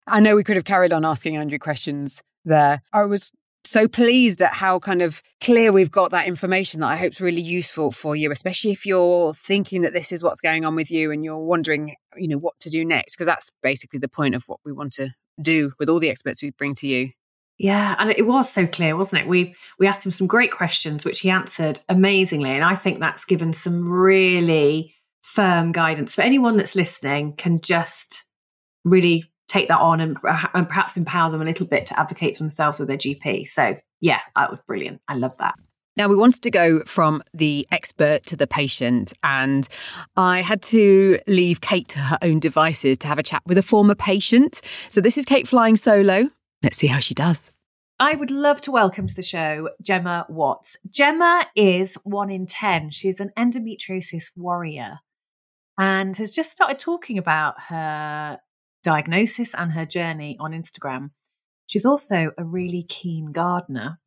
[0.07, 2.83] I know we could have carried on asking Andrew questions there.
[2.93, 3.33] I was
[3.67, 7.21] so pleased at how kind of clear we've got that information that I hope is
[7.21, 10.91] really useful for you, especially if you're thinking that this is what's going on with
[10.91, 14.35] you and you're wondering, you know, what to do next, because that's basically the point
[14.35, 17.11] of what we want to do with all the experts we bring to you.
[17.59, 19.29] Yeah, and it was so clear, wasn't it?
[19.29, 23.25] We we asked him some great questions, which he answered amazingly, and I think that's
[23.25, 27.35] given some really firm guidance for anyone that's listening.
[27.37, 28.25] Can just
[28.85, 30.17] really take that on and,
[30.55, 33.47] and perhaps empower them a little bit to advocate for themselves with their GP.
[33.47, 35.01] So, yeah, that was brilliant.
[35.09, 35.55] I love that.
[35.97, 39.67] Now, we wanted to go from the expert to the patient, and
[40.17, 43.63] I had to leave Kate to her own devices to have a chat with a
[43.63, 44.61] former patient.
[44.89, 46.29] So, this is Kate flying solo.
[46.63, 47.51] Let's see how she does.
[47.99, 50.77] I would love to welcome to the show Gemma Watts.
[50.91, 52.91] Gemma is one in 10.
[52.91, 54.99] She's an endometriosis warrior
[55.79, 58.39] and has just started talking about her
[58.87, 61.11] diagnosis and her journey on Instagram.
[61.67, 63.99] She's also a really keen gardener.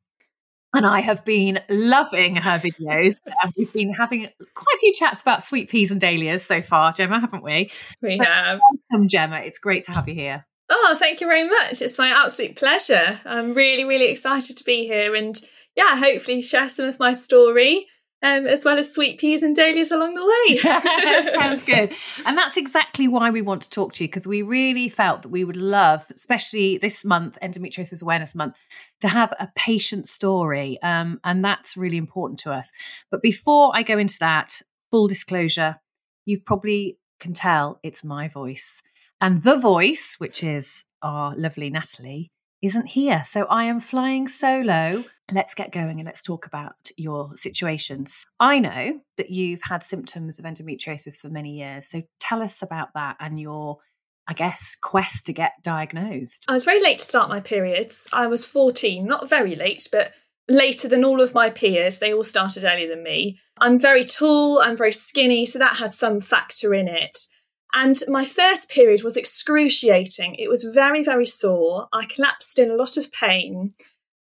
[0.73, 3.15] And I have been loving her videos.
[3.43, 6.93] and we've been having quite a few chats about sweet peas and dahlias so far,
[6.93, 7.69] Gemma, haven't we?
[8.01, 8.61] We but have.
[8.89, 9.41] Welcome, Gemma.
[9.41, 10.45] It's great to have you here.
[10.69, 11.81] Oh, thank you very much.
[11.81, 13.19] It's my absolute pleasure.
[13.25, 15.35] I'm really, really excited to be here and,
[15.75, 17.85] yeah, hopefully share some of my story
[18.21, 20.57] um, as well as sweet peas and dahlias along the way.
[21.33, 21.93] Sounds good.
[22.25, 25.29] And that's exactly why we want to talk to you because we really felt that
[25.29, 28.57] we would love, especially this month, Endometriosis Awareness Month,
[29.01, 30.81] to have a patient story.
[30.81, 32.71] Um, and that's really important to us.
[33.09, 35.77] But before I go into that, full disclosure,
[36.25, 38.81] you probably can tell it's my voice.
[39.21, 43.23] And the voice, which is our lovely Natalie, isn't here.
[43.23, 48.25] So I am flying solo let's get going and let's talk about your situations.
[48.39, 51.89] I know that you've had symptoms of endometriosis for many years.
[51.89, 53.77] So tell us about that and your,
[54.27, 56.45] I guess, quest to get diagnosed.
[56.47, 58.07] I was very late to start my periods.
[58.13, 60.11] I was 14, not very late, but
[60.47, 61.99] later than all of my peers.
[61.99, 63.39] They all started earlier than me.
[63.59, 67.15] I'm very tall, I'm very skinny, so that had some factor in it.
[67.73, 70.35] And my first period was excruciating.
[70.35, 71.87] It was very, very sore.
[71.93, 73.75] I collapsed in a lot of pain.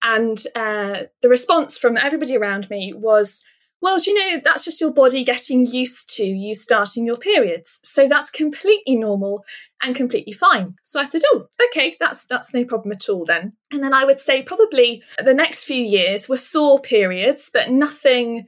[0.04, 3.44] And uh, the response from everybody around me was,
[3.82, 7.80] well, you know, that's just your body getting used to you starting your periods.
[7.84, 9.44] So that's completely normal
[9.82, 10.76] and completely fine.
[10.84, 13.54] So I said, oh, okay, that's that's no problem at all then.
[13.72, 18.46] And then I would say probably the next few years were sore periods, but nothing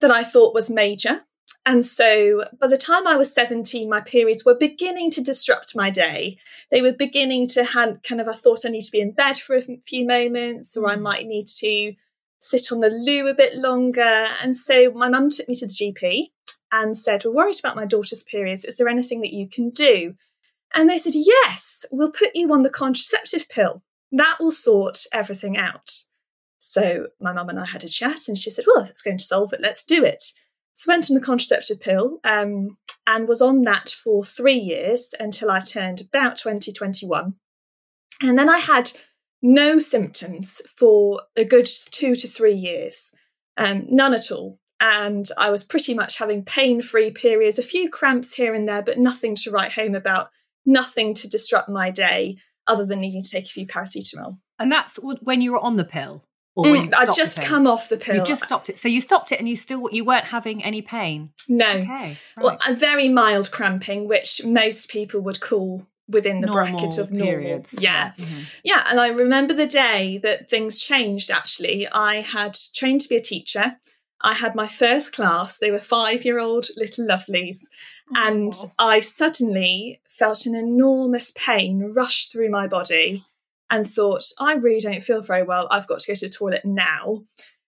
[0.00, 1.22] that I thought was major.
[1.66, 5.88] And so by the time I was 17, my periods were beginning to disrupt my
[5.88, 6.36] day.
[6.70, 9.38] They were beginning to have kind of, I thought I need to be in bed
[9.38, 11.02] for a few moments, or I mm.
[11.02, 11.94] might need to
[12.38, 14.26] sit on the loo a bit longer.
[14.42, 16.26] And so my mum took me to the GP
[16.70, 18.64] and said, We're worried about my daughter's periods.
[18.64, 20.14] Is there anything that you can do?
[20.74, 23.82] And they said, Yes, we'll put you on the contraceptive pill.
[24.12, 25.90] That will sort everything out.
[26.58, 29.18] So my mum and I had a chat, and she said, Well, if it's going
[29.18, 30.24] to solve it, let's do it.
[30.74, 35.50] So went on the contraceptive pill um, and was on that for three years until
[35.50, 37.34] I turned about 2021.
[38.20, 38.92] And then I had
[39.40, 43.14] no symptoms for a good two to three years,
[43.56, 44.58] um, none at all.
[44.80, 48.82] And I was pretty much having pain free periods, a few cramps here and there,
[48.82, 50.30] but nothing to write home about,
[50.66, 54.38] nothing to disrupt my day other than needing to take a few paracetamol.
[54.58, 56.24] And that's when you were on the pill?
[56.56, 58.16] Mm, I just come off the pill.
[58.16, 58.78] You just stopped it.
[58.78, 61.30] So you stopped it and you still you weren't having any pain?
[61.48, 61.68] No.
[61.68, 61.86] Okay.
[61.88, 62.18] Right.
[62.40, 67.10] Well, a very mild cramping, which most people would call within the normal bracket of
[67.10, 67.26] normal.
[67.26, 67.74] Periods.
[67.78, 68.12] Yeah.
[68.16, 68.40] Mm-hmm.
[68.62, 68.84] Yeah.
[68.88, 71.88] And I remember the day that things changed actually.
[71.88, 73.76] I had trained to be a teacher.
[74.20, 75.58] I had my first class.
[75.58, 77.66] They were five year old little lovelies.
[78.14, 83.24] And I suddenly felt an enormous pain rush through my body
[83.70, 85.68] and thought, I really don't feel very well.
[85.70, 87.22] I've got to go to the toilet now.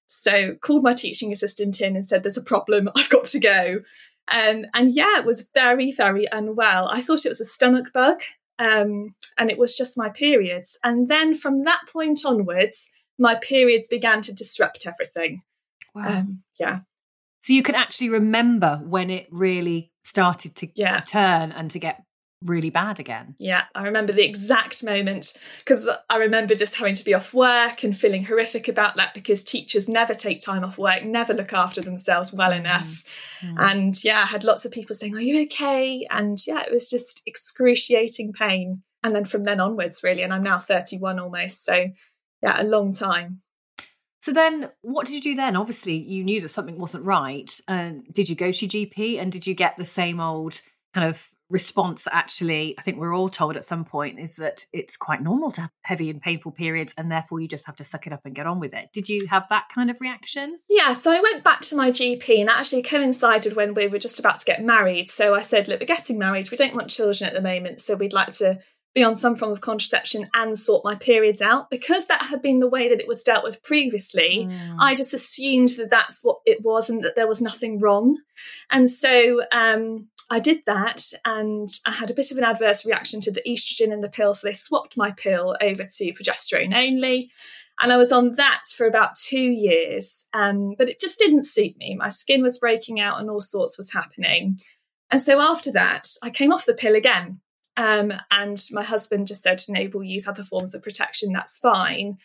[0.07, 2.89] So called my teaching assistant in and said, There's a problem.
[2.97, 3.81] I've got to go.
[4.29, 6.89] Um, and yeah, it was very, very unwell.
[6.89, 8.23] I thought it was a stomach bug,
[8.59, 10.79] um, and it was just my periods.
[10.83, 15.43] And then from that point onwards, my periods began to disrupt everything.
[15.95, 16.09] Wow.
[16.09, 16.81] Um, yeah.
[17.43, 20.99] So you can actually remember when it really started to, yeah.
[20.99, 22.03] to turn and to get
[22.43, 23.35] really bad again.
[23.39, 27.83] Yeah, I remember the exact moment because I remember just having to be off work
[27.83, 31.81] and feeling horrific about that because teachers never take time off work, never look after
[31.81, 32.61] themselves well mm.
[32.61, 33.03] enough.
[33.41, 33.57] Mm.
[33.59, 36.07] And yeah, I had lots of people saying, Are you okay?
[36.11, 38.83] And yeah, it was just excruciating pain.
[39.03, 41.65] And then from then onwards, really, and I'm now 31 almost.
[41.65, 41.87] So
[42.43, 43.43] yeah, a long time.
[44.23, 45.55] So then, what did you do then?
[45.55, 47.49] Obviously, you knew that something wasn't right.
[47.69, 50.61] And did you go to GP and did you get the same old
[50.95, 54.97] kind of response actually I think we're all told at some point is that it's
[54.97, 58.07] quite normal to have heavy and painful periods and therefore you just have to suck
[58.07, 58.89] it up and get on with it.
[58.93, 60.59] Did you have that kind of reaction?
[60.69, 64.19] Yeah, so I went back to my GP and actually coincided when we were just
[64.19, 65.09] about to get married.
[65.09, 67.95] So I said, look, we're getting married, we don't want children at the moment, so
[67.95, 68.59] we'd like to
[68.97, 72.61] be on some form of contraception and sort my periods out because that had been
[72.61, 74.77] the way that it was dealt with previously mm.
[74.81, 78.17] i just assumed that that's what it was and that there was nothing wrong
[78.71, 83.21] and so um, I did that and I had a bit of an adverse reaction
[83.23, 84.35] to the estrogen in the pill.
[84.35, 87.31] So they swapped my pill over to progesterone only.
[87.81, 90.25] And I was on that for about two years.
[90.33, 91.95] Um, but it just didn't suit me.
[91.95, 94.59] My skin was breaking out and all sorts was happening.
[95.11, 97.41] And so after that, I came off the pill again.
[97.77, 101.33] Um, and my husband just said, no, we'll use other forms of protection.
[101.33, 102.17] That's fine.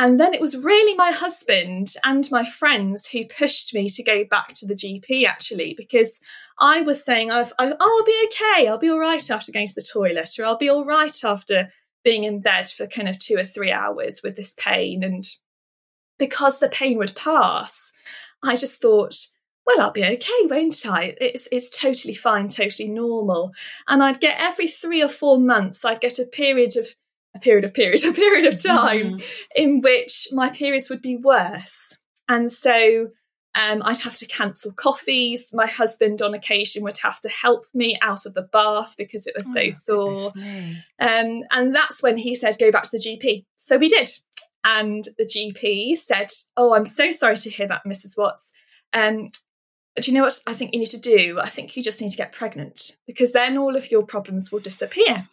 [0.00, 4.24] And then it was really my husband and my friends who pushed me to go
[4.24, 6.20] back to the GP actually, because
[6.60, 8.68] I was saying, I've, I, oh, I'll be okay.
[8.68, 11.70] I'll be all right after going to the toilet, or I'll be all right after
[12.04, 15.02] being in bed for kind of two or three hours with this pain.
[15.02, 15.24] And
[16.16, 17.92] because the pain would pass,
[18.44, 19.16] I just thought,
[19.66, 21.16] well, I'll be okay, won't I?
[21.20, 23.52] It's it's totally fine, totally normal.
[23.88, 26.86] And I'd get every three or four months, I'd get a period of
[27.34, 29.24] a period of period, a period of time mm.
[29.54, 31.96] in which my periods would be worse.
[32.28, 33.08] And so
[33.54, 35.50] um, I'd have to cancel coffees.
[35.52, 39.34] My husband, on occasion, would have to help me out of the bath because it
[39.36, 40.32] was oh, so sore.
[41.00, 43.44] Um, and that's when he said, Go back to the GP.
[43.56, 44.10] So we did.
[44.64, 48.18] And the GP said, Oh, I'm so sorry to hear that, Mrs.
[48.18, 48.52] Watts.
[48.92, 49.28] Um,
[50.00, 51.40] do you know what I think you need to do?
[51.40, 54.60] I think you just need to get pregnant because then all of your problems will
[54.60, 55.24] disappear.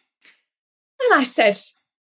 [1.01, 1.58] And I said,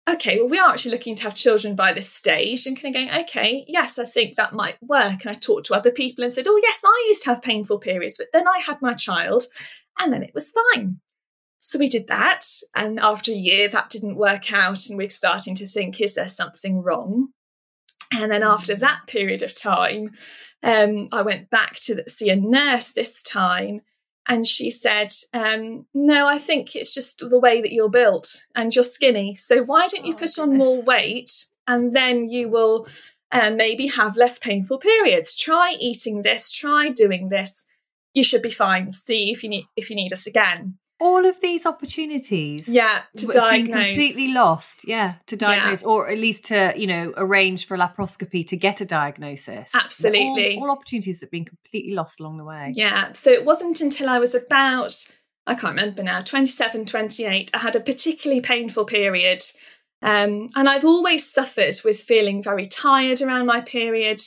[0.09, 3.01] okay, well, we are actually looking to have children by this stage, and kind of
[3.01, 5.25] going, okay, yes, I think that might work.
[5.25, 7.79] And I talked to other people and said, oh, yes, I used to have painful
[7.79, 9.45] periods, but then I had my child,
[9.99, 11.01] and then it was fine.
[11.59, 12.45] So we did that.
[12.75, 16.29] And after a year, that didn't work out, and we're starting to think, is there
[16.29, 17.29] something wrong?
[18.13, 20.11] And then after that period of time,
[20.63, 23.81] um, I went back to see a nurse this time
[24.29, 28.75] and she said, um, No, I think it's just the way that you're built and
[28.75, 29.35] you're skinny.
[29.35, 32.87] So why don't you oh, put on more weight and then you will
[33.31, 35.35] uh, maybe have less painful periods?
[35.37, 37.67] Try eating this, try doing this.
[38.15, 38.93] You should be fine.
[38.93, 40.79] See if you need if you need us again.
[41.03, 42.69] All of these opportunities.
[42.69, 43.87] Yeah, to diagnose.
[43.87, 44.87] completely lost.
[44.87, 45.89] Yeah, to diagnose, yeah.
[45.89, 49.71] or at least to you know arrange for a laparoscopy to get a diagnosis.
[49.75, 52.73] Absolutely, all, all opportunities that have been completely lost along the way.
[52.75, 55.07] Yeah, so it wasn't until I was about
[55.47, 57.51] I can't remember now 27, 28.
[57.53, 59.43] I had a particularly painful period.
[60.01, 64.21] Um, and I've always suffered with feeling very tired around my period.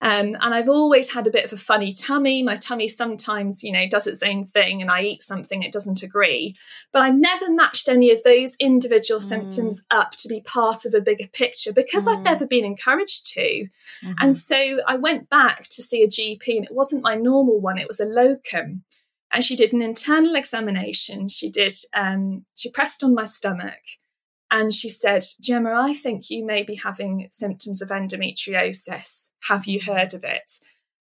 [0.00, 2.42] Um, and I've always had a bit of a funny tummy.
[2.42, 6.02] My tummy sometimes, you know, does its own thing and I eat something it doesn't
[6.02, 6.54] agree.
[6.92, 9.24] But I've never matched any of those individual mm.
[9.24, 12.16] symptoms up to be part of a bigger picture because mm.
[12.16, 13.40] I've never been encouraged to.
[13.40, 14.12] Mm-hmm.
[14.20, 17.78] And so I went back to see a GP and it wasn't my normal one,
[17.78, 18.84] it was a locum.
[19.30, 21.28] And she did an internal examination.
[21.28, 23.82] She did, um, she pressed on my stomach
[24.50, 29.28] and she said, Gemma, I think you may be having symptoms of endometriosis.
[29.48, 30.52] Have you heard of it?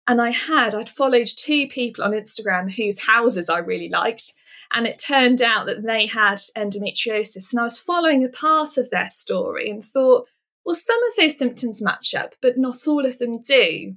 [0.08, 4.32] And I had, I'd followed two people on Instagram whose houses I really liked.
[4.72, 7.52] And it turned out that they had endometriosis.
[7.52, 10.26] And I was following a part of their story and thought,
[10.64, 13.94] well, some of those symptoms match up, but not all of them do.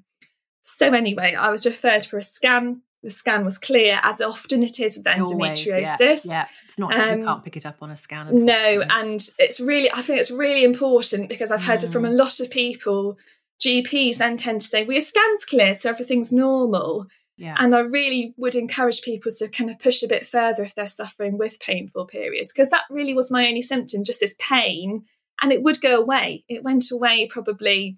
[0.61, 2.83] So, anyway, I was referred for a scan.
[3.03, 5.99] The scan was clear, as often it is with endometriosis.
[5.99, 6.47] Always, yeah, yeah.
[6.71, 8.45] It's not um, you can't pick it up on a scan.
[8.45, 11.83] No, and it's really I think it's really important because I've heard mm.
[11.83, 12.17] it from a mm.
[12.17, 13.17] lot of people.
[13.59, 17.55] GPs then tend to say, "Well, your scan's clear, so everything's normal." Yeah.
[17.59, 20.87] And I really would encourage people to kind of push a bit further if they're
[20.87, 25.03] suffering with painful periods, because that really was my only symptom, just this pain,
[25.41, 26.45] and it would go away.
[26.47, 27.97] It went away probably,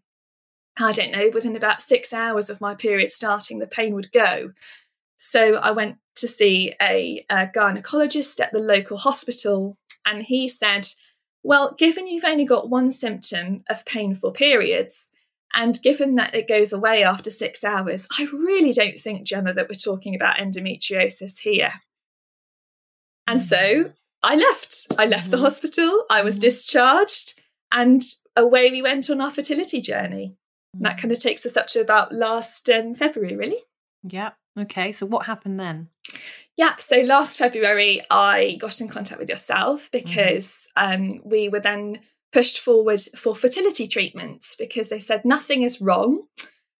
[0.80, 4.52] I don't know, within about six hours of my period starting, the pain would go.
[5.18, 10.88] So I went to see a, a gynecologist at the local hospital, and he said,
[11.44, 15.12] Well, given you've only got one symptom of painful periods,
[15.56, 19.68] and given that it goes away after six hours, I really don't think, Gemma, that
[19.70, 21.74] we're talking about endometriosis here.
[23.28, 23.94] And so mm.
[24.24, 24.88] I left.
[24.98, 25.46] I left the mm-hmm.
[25.46, 26.42] hospital, I was mm-hmm.
[26.42, 27.40] discharged,
[27.72, 28.02] and
[28.36, 30.36] away we went on our fertility journey.
[30.74, 31.02] And that mm.
[31.02, 33.60] kind of takes us up to about last um, February, really.
[34.04, 34.32] Yeah.
[34.60, 34.92] Okay.
[34.92, 35.90] So what happened then?
[36.56, 40.06] Yeah, so last February, I got in contact with yourself mm-hmm.
[40.06, 41.14] because mm-hmm.
[41.14, 42.00] um, we were then
[42.32, 46.24] pushed forward for fertility treatments because they said nothing is wrong.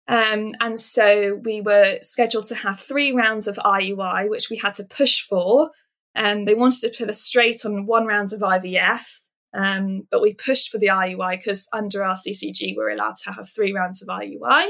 [0.08, 4.74] Um, and so we were scheduled to have three rounds of IUI, which we had
[4.74, 5.72] to push for.
[6.16, 9.06] Um, they wanted to put us straight on one round of IVF,
[9.54, 13.50] um, but we pushed for the IUI because under our CCG, we're allowed to have
[13.50, 14.70] three rounds of IUI.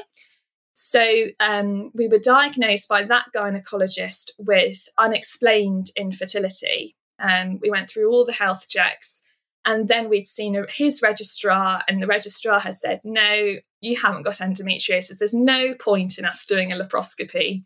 [0.73, 6.95] So um, we were diagnosed by that gynecologist with unexplained infertility.
[7.19, 9.21] Um, we went through all the health checks,
[9.65, 14.35] and then we'd seen his registrar, and the registrar had said, "No, you haven't got
[14.35, 15.19] endometriosis.
[15.19, 17.63] There's no point in us doing a laparoscopy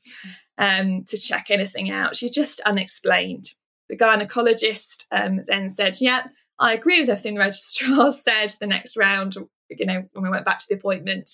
[0.58, 2.22] um, to check anything out.
[2.22, 3.54] You're just unexplained."
[3.90, 6.26] The gynecologist um, then said, "Yeah,
[6.60, 9.38] I agree with everything the registrar said." The next round,
[9.70, 11.32] you know, when we went back to the appointment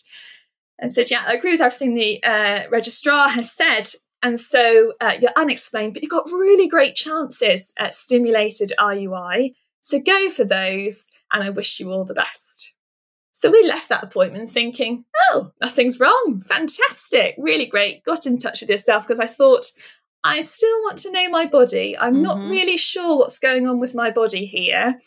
[0.79, 3.87] and said, Yeah, I agree with everything the uh, registrar has said.
[4.21, 9.53] And so uh, you're unexplained, but you've got really great chances at stimulated IUI.
[9.81, 12.73] So go for those, and I wish you all the best.
[13.33, 16.43] So we left that appointment thinking, oh, nothing's wrong.
[16.47, 17.35] Fantastic.
[17.37, 18.05] Really great.
[18.05, 19.65] Got in touch with yourself because I thought,
[20.23, 21.97] I still want to know my body.
[21.97, 22.23] I'm mm-hmm.
[22.23, 24.99] not really sure what's going on with my body here.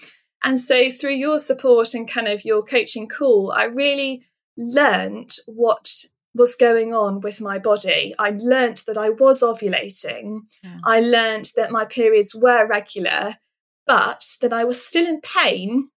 [0.45, 4.27] And so through your support and kind of your coaching call, I really
[4.57, 5.89] learnt what
[6.35, 8.15] was going on with my body.
[8.19, 10.41] I learnt that I was ovulating.
[10.63, 10.79] Yeah.
[10.85, 13.37] I learnt that my periods were regular,
[13.87, 15.89] but that I was still in pain.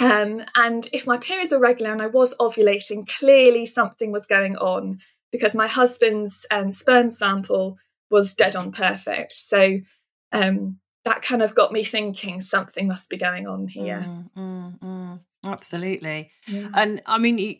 [0.00, 4.56] Um, and if my periods were regular and I was ovulating, clearly something was going
[4.56, 4.98] on
[5.32, 7.78] because my husband's um, sperm sample
[8.10, 9.32] was dead on perfect.
[9.32, 9.80] So
[10.32, 14.04] um, that kind of got me thinking something must be going on here.
[14.06, 15.20] Mm, mm, mm.
[15.44, 16.30] Absolutely.
[16.46, 16.68] Yeah.
[16.74, 17.56] And I mean, you,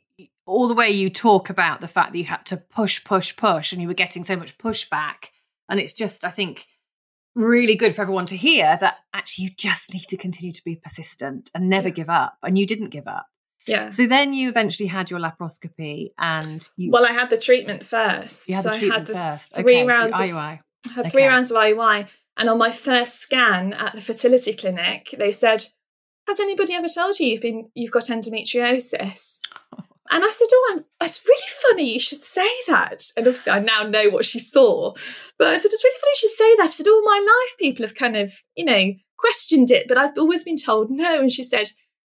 [0.47, 3.73] all the way you talk about the fact that you had to push, push, push,
[3.73, 5.31] and you were getting so much pushback.
[5.69, 6.67] And it's just, I think,
[7.35, 10.77] really good for everyone to hear that actually you just need to continue to be
[10.77, 11.95] persistent and never yeah.
[11.95, 12.37] give up.
[12.43, 13.27] And you didn't give up.
[13.67, 13.89] Yeah.
[13.91, 16.91] So then you eventually had your laparoscopy and you.
[16.91, 18.49] Well, I had the treatment first.
[18.49, 19.57] You had so the treatment I had the first.
[19.57, 20.61] Three okay, rounds so of IUI.
[20.95, 22.09] Had three rounds of IUI.
[22.37, 25.65] And on my first scan at the fertility clinic, they said,
[26.27, 29.41] Has anybody ever told you you've been you've got endometriosis?
[30.15, 33.03] And I said, Oh, I'm, it's really funny you should say that.
[33.17, 34.93] And obviously, I now know what she saw.
[35.39, 36.63] But I said, It's really funny you should say that.
[36.63, 40.17] I said, All my life, people have kind of, you know, questioned it, but I've
[40.17, 41.21] always been told no.
[41.21, 41.71] And she said,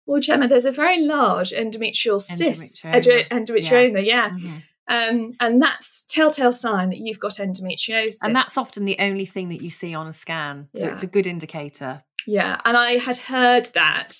[0.05, 4.29] Well, Gemma, there's a very large endometrial cyst, endometrioma, endometrioma yeah.
[4.29, 4.29] yeah.
[4.29, 4.57] Mm-hmm.
[4.87, 8.17] Um, and that's telltale sign that you've got endometriosis.
[8.21, 10.67] And that's often the only thing that you see on a scan.
[10.75, 10.91] So Yeah.
[10.91, 12.03] it's a good indicator.
[12.27, 14.13] Yeah, and I had heard that,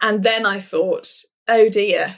[0.00, 1.08] and then I thought,
[1.48, 2.16] oh dear,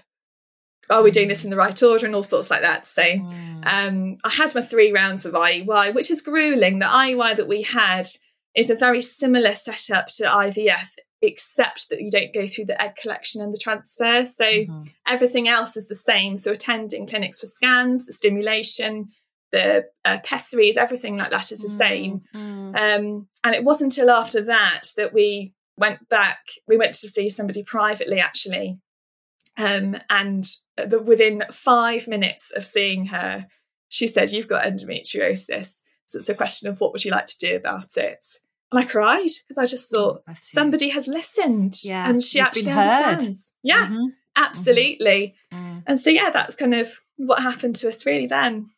[0.91, 2.87] are we doing this in the right order and all sorts like that.
[2.87, 3.63] So Mm.
[3.67, 6.79] um, I had my three rounds of IUI, which is grueling.
[6.79, 8.07] The IUI that we had
[8.55, 10.89] is a very similar setup to IVF,
[11.21, 14.25] except that you don't go through the egg collection and the transfer.
[14.25, 14.89] So Mhm.
[15.07, 16.37] everything else is the same.
[16.37, 19.09] So attending clinics for scans, the stimulation,
[19.53, 22.21] the uh, pessaries, everything like that is the same.
[22.35, 22.77] Mm.
[22.77, 26.39] Um, and it wasn't until after that that we went back.
[26.67, 28.79] We went to see somebody privately, actually.
[29.59, 30.45] Um, and
[30.77, 33.47] the, within five minutes of seeing her,
[33.89, 35.83] she said, You've got endometriosis.
[36.07, 38.25] So it's a question of what would you like to do about it?
[38.73, 43.53] And I cried because I just thought somebody has listened Yeah, and she actually understands.
[43.63, 44.09] Yeah, Mhm.
[44.37, 45.35] absolutely.
[45.53, 45.83] Mm.
[45.87, 48.69] And so, yeah, that's kind of what happened to us really then.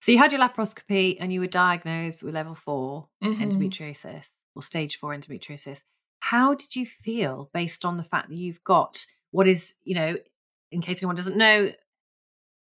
[0.00, 3.36] So you had your laparoscopy and you were diagnosed with level 4 Mhm.
[3.38, 5.82] endometriosis or stage four endometriosis.
[6.20, 10.16] How did you feel based on the fact that you've got what is, you know,
[10.72, 11.72] in case anyone doesn't know,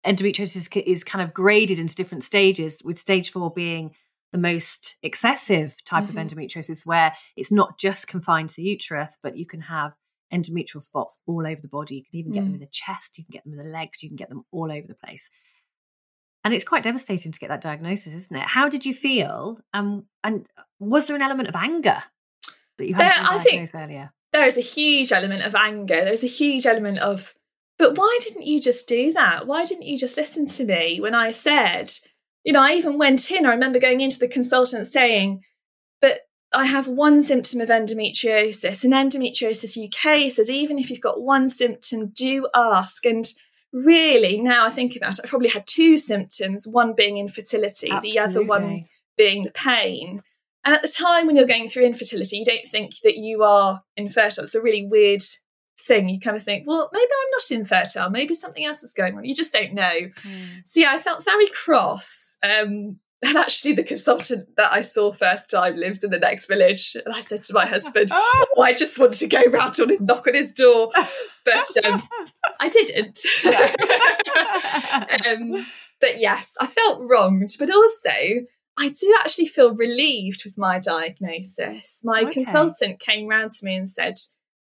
[0.05, 3.93] endometriosis is kind of graded into different stages, with stage four being
[4.31, 6.09] the most excessive type Mhm.
[6.09, 9.95] of endometriosis, where it's not just confined to the uterus, but you can have
[10.33, 11.97] endometrial spots all over the body.
[11.97, 12.55] You can even get them Mm.
[12.55, 14.71] in the chest, you can get them in the legs, you can get them all
[14.71, 15.29] over the place.
[16.43, 18.47] And it's quite devastating to get that diagnosis, isn't it?
[18.47, 19.59] How did you feel?
[19.73, 20.49] Um, and
[20.79, 22.01] was there an element of anger
[22.77, 24.13] that you been I think- earlier?
[24.33, 26.03] There is a huge element of anger.
[26.05, 27.33] There's a huge element of,
[27.77, 29.47] but why didn't you just do that?
[29.47, 31.91] Why didn't you just listen to me when I said,
[32.43, 35.43] you know, I even went in, I remember going into the consultant saying,
[35.99, 36.21] but
[36.53, 41.47] I have one symptom of endometriosis, and Endometriosis UK says even if you've got one
[41.47, 43.05] symptom, do ask.
[43.05, 43.31] And
[43.71, 48.19] really, now I think about it, I probably had two symptoms, one being infertility, the
[48.19, 48.83] other one
[49.17, 50.21] being the pain.
[50.63, 53.81] And at the time when you're going through infertility, you don't think that you are
[53.97, 54.43] infertile.
[54.43, 55.23] It's a really weird
[55.79, 56.09] thing.
[56.09, 58.09] You kind of think, well, maybe I'm not infertile.
[58.09, 59.25] Maybe something else is going on.
[59.25, 59.89] You just don't know.
[59.89, 60.61] Mm.
[60.63, 62.37] So yeah, I felt very cross.
[62.43, 66.95] Um, and actually, the consultant that I saw first time lives in the next village.
[67.05, 70.01] And I said to my husband, oh, I just wanted to go round on his
[70.01, 70.89] knock on his door,
[71.45, 72.01] but um,
[72.59, 73.19] I didn't.
[75.27, 75.65] um,
[75.99, 78.09] but yes, I felt wronged, but also
[78.77, 82.01] I do actually feel relieved with my diagnosis.
[82.03, 82.31] My Okay.
[82.31, 84.15] consultant came round to me and said,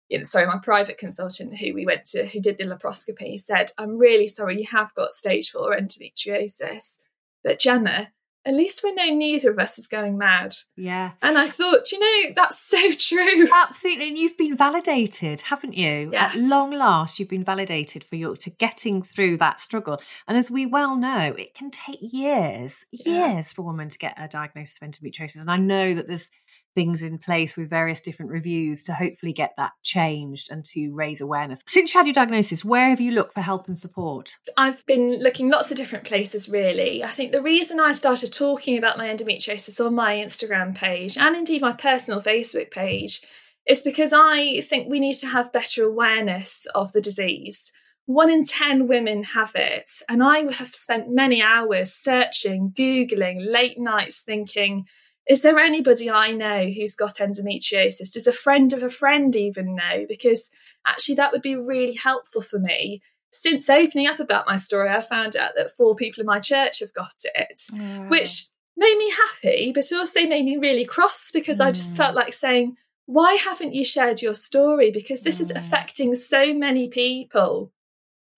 [0.09, 3.70] you know, sorry, my private consultant who we went to, who did the laparoscopy, said,
[3.76, 7.01] I'm really sorry you have got stage four endometriosis.
[7.44, 8.09] But Gemma,
[8.47, 10.53] at least we know neither of us is going mad.
[10.76, 11.11] yeah.
[11.20, 13.47] And I thought, you know, that's so true.
[13.53, 16.12] Absolutely, and you've been validated, haven't you?
[16.14, 20.01] At long last, you've been validated for your to getting through that struggle.
[20.26, 23.34] And as we well know, it can take years, Yeah.
[23.34, 25.41] years for a woman to get a diagnosis of endometriosis.
[25.41, 26.30] And I know that there's
[26.74, 31.20] things in place with various different reviews to hopefully get that changed and to raise
[31.20, 31.62] awareness.
[31.66, 34.36] Since you had your diagnosis, where have you looked for help and support?
[34.56, 37.02] I've been looking lots of different places, really.
[37.02, 41.34] I think the reason I started talking about my endometriosis on my Instagram page and
[41.36, 43.22] indeed my personal Facebook page
[43.66, 47.70] is because I think we need to have better awareness of the disease.
[48.06, 53.78] One in 10 women have it, and I have spent many hours searching, Googling, late
[53.78, 54.86] nights thinking,
[55.29, 58.12] is there anybody I know who's got endometriosis?
[58.12, 60.07] Does a friend of a friend even know?
[60.09, 60.51] Because
[60.87, 65.03] actually, that would be really helpful for me since opening up about my story, I
[65.03, 67.61] found out that four people in my church have got it,
[68.09, 71.97] which made me happy, but also made me really cross because I just Mm.
[71.97, 72.76] felt like saying,
[73.07, 74.91] why haven't you shared your story?
[74.91, 75.57] Because this is Mm.
[75.59, 77.72] affecting so many people,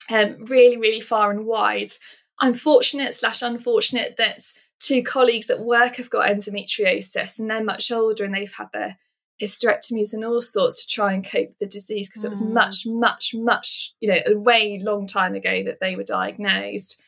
[0.09, 1.93] um, really, really far and wide.
[2.41, 4.41] I'm fortunate slash unfortunate that
[4.81, 8.97] two colleagues at work have got endometriosis and they're much older and they've had their
[9.41, 12.53] hysterectomies and all sorts to try and cope with the disease because it was Mm.
[12.53, 17.01] much, much, much, you know, a way long time ago that they were diagnosed.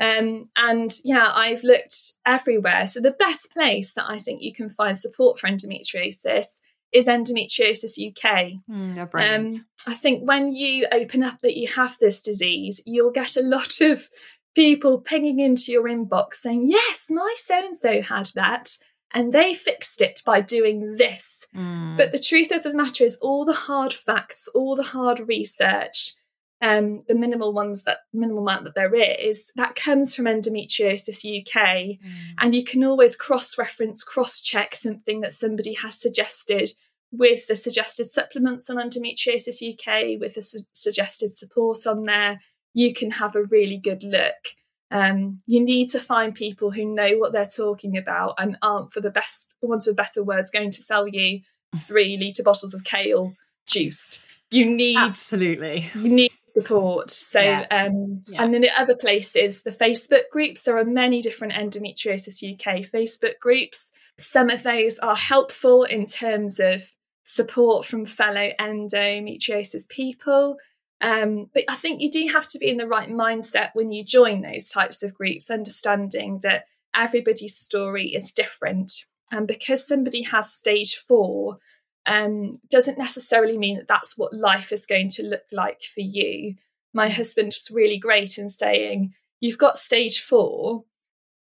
[0.00, 2.86] Um, and yeah, I've looked everywhere.
[2.86, 6.60] So the best place that I think you can find support for endometriosis
[6.92, 8.54] is Endometriosis UK.
[8.68, 9.66] Mm, Um.
[9.86, 13.80] I think when you open up that you have this disease, you'll get a lot
[13.80, 14.08] of
[14.54, 18.76] people pinging into your inbox saying, Yes, my so and so had that.
[19.12, 21.46] And they fixed it by doing this.
[21.56, 21.96] Mm.
[21.96, 26.14] But the truth of the matter is, all the hard facts, all the hard research,
[26.62, 31.62] um, the minimal ones that minimal amount that there is, that comes from Endometriosis UK.
[31.62, 31.98] Mm.
[32.38, 36.70] And you can always cross reference, cross check something that somebody has suggested
[37.12, 42.40] with the suggested supplements on Endometriosis UK, with the su- suggested support on there.
[42.74, 44.54] You can have a really good look.
[44.90, 49.00] Um, you need to find people who know what they're talking about and aren't, for
[49.00, 51.40] the best, for want of better words, going to sell you
[51.76, 53.34] three litre bottles of kale
[53.66, 54.24] juiced.
[54.50, 57.10] You need absolutely you need support.
[57.10, 57.66] So, yeah.
[57.70, 58.42] Um, yeah.
[58.42, 60.62] and then the other places, the Facebook groups.
[60.62, 63.92] There are many different endometriosis UK Facebook groups.
[64.18, 66.90] Some of those are helpful in terms of
[67.22, 70.56] support from fellow endometriosis people.
[71.00, 74.04] Um, but I think you do have to be in the right mindset when you
[74.04, 78.92] join those types of groups, understanding that everybody's story is different.
[79.32, 81.58] And because somebody has stage four,
[82.06, 86.56] um, doesn't necessarily mean that that's what life is going to look like for you.
[86.92, 90.84] My husband was really great in saying, You've got stage four,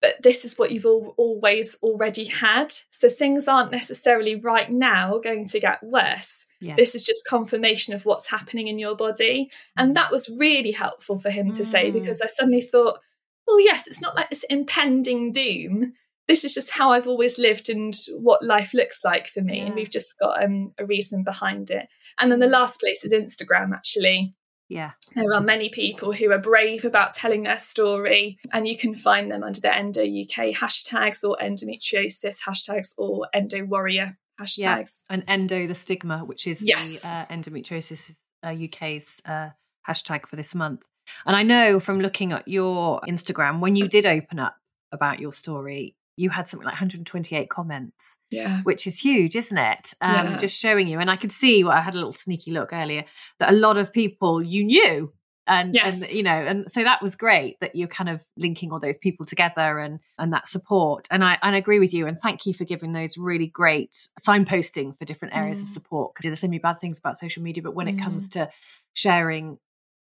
[0.01, 2.71] but this is what you've all, always already had.
[2.91, 6.45] So things aren't necessarily right now going to get worse.
[6.61, 6.75] Yeah.
[6.75, 9.49] This is just confirmation of what's happening in your body.
[9.75, 11.93] And that was really helpful for him to say mm.
[11.93, 12.99] because I suddenly thought,
[13.47, 15.93] well, yes, it's not like this impending doom.
[16.27, 19.59] This is just how I've always lived and what life looks like for me.
[19.59, 19.65] Yeah.
[19.67, 21.87] And we've just got um, a reason behind it.
[22.19, 22.51] And then the mm.
[22.51, 24.35] last place is Instagram, actually.
[24.69, 24.91] Yeah.
[25.15, 29.31] There are many people who are brave about telling their story, and you can find
[29.31, 35.03] them under the Endo UK hashtags or endometriosis hashtags or Endo Warrior hashtags.
[35.09, 35.15] Yeah.
[35.15, 37.01] And Endo the Stigma, which is yes.
[37.01, 39.49] the uh, Endometriosis uh, UK's uh,
[39.87, 40.81] hashtag for this month.
[41.25, 44.55] And I know from looking at your Instagram, when you did open up
[44.91, 48.17] about your story, you had something like 128 comments.
[48.31, 48.61] Yeah.
[48.63, 49.93] Which is huge, isn't it?
[50.01, 50.37] Um, yeah.
[50.37, 50.99] Just showing you.
[50.99, 53.05] And I could see, well, I had a little sneaky look earlier,
[53.39, 55.13] that a lot of people you knew.
[55.49, 56.01] And, yes.
[56.01, 58.97] and you know, and so that was great that you're kind of linking all those
[58.97, 61.07] people together and and that support.
[61.09, 62.05] And I and I agree with you.
[62.05, 65.63] And thank you for giving those really great signposting for different areas mm.
[65.63, 66.13] of support.
[66.13, 67.93] Because there's so many bad things about social media, but when mm.
[67.93, 68.33] it comes mm.
[68.33, 68.49] to
[68.91, 69.57] sharing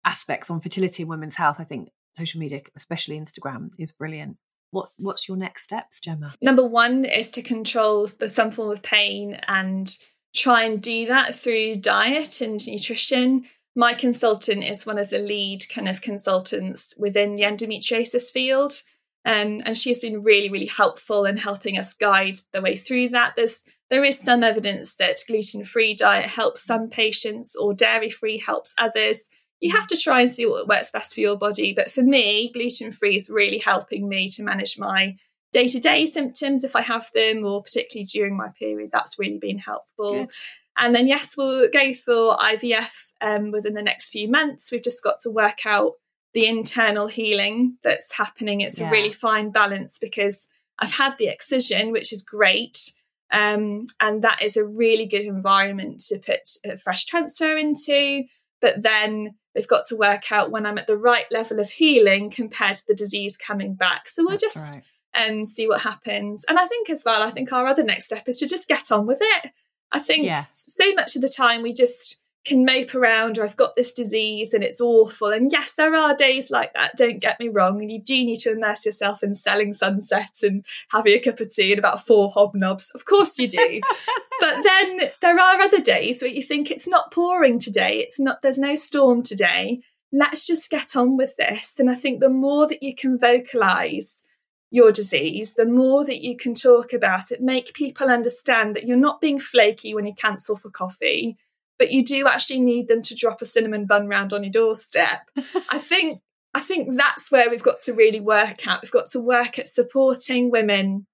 [0.06, 4.38] aspects on fertility and women's health, I think social media, especially Instagram, is brilliant
[4.74, 6.34] what what's your next steps gemma?
[6.42, 9.96] Number one is to control the some form of pain and
[10.36, 13.46] try and do that through diet and nutrition.
[13.76, 18.82] My consultant is one of the lead kind of consultants within the endometriosis field
[19.26, 23.36] um, and she's been really really helpful in helping us guide the way through that.
[23.36, 29.30] There's there is some evidence that gluten-free diet helps some patients or dairy-free helps others
[29.64, 31.74] you have to try and see what works best for your body.
[31.74, 35.16] But for me, gluten free is really helping me to manage my
[35.54, 38.90] day to day symptoms if I have them, or particularly during my period.
[38.92, 40.26] That's really been helpful.
[40.26, 40.32] Good.
[40.78, 44.70] And then, yes, we'll go for IVF um, within the next few months.
[44.70, 45.94] We've just got to work out
[46.34, 48.60] the internal healing that's happening.
[48.60, 48.90] It's yeah.
[48.90, 50.50] a really fine balance because
[50.80, 52.92] I've had the excision, which is great.
[53.32, 58.24] Um, and that is a really good environment to put a fresh transfer into.
[58.60, 62.30] But then they've got to work out when I'm at the right level of healing
[62.30, 64.08] compared to the disease coming back.
[64.08, 65.30] So we'll That's just right.
[65.30, 66.46] um, see what happens.
[66.50, 68.92] And I think as well, I think our other next step is to just get
[68.92, 69.52] on with it.
[69.92, 70.38] I think yeah.
[70.38, 74.54] so much of the time we just can mope around or I've got this disease
[74.54, 75.30] and it's awful.
[75.30, 77.82] And yes, there are days like that, don't get me wrong.
[77.82, 81.50] And you do need to immerse yourself in selling sunsets and having a cup of
[81.50, 82.94] tea and about four hobnobs.
[82.94, 83.82] Of course you do.
[84.40, 88.42] but then there are other days where you think it's not pouring today, it's not
[88.42, 89.80] there's no storm today.
[90.12, 91.80] Let's just get on with this.
[91.80, 94.24] And I think the more that you can vocalize
[94.70, 98.98] your disease, the more that you can talk about it, make people understand that you're
[98.98, 101.38] not being flaky when you cancel for coffee
[101.80, 105.30] but you do actually need them to drop a cinnamon bun round on your doorstep.
[105.70, 106.22] I think
[106.54, 108.82] I think that's where we've got to really work at.
[108.82, 111.08] We've got to work at supporting women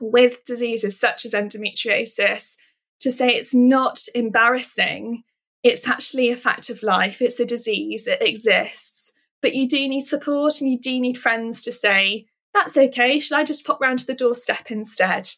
[0.00, 2.56] with diseases such as endometriosis
[3.00, 5.22] to say it's not embarrassing.
[5.62, 7.22] It's actually a fact of life.
[7.22, 8.06] It's a disease.
[8.06, 9.12] It exists.
[9.40, 13.18] But you do need support and you do need friends to say, that's okay.
[13.18, 15.28] Should I just pop round to the doorstep instead?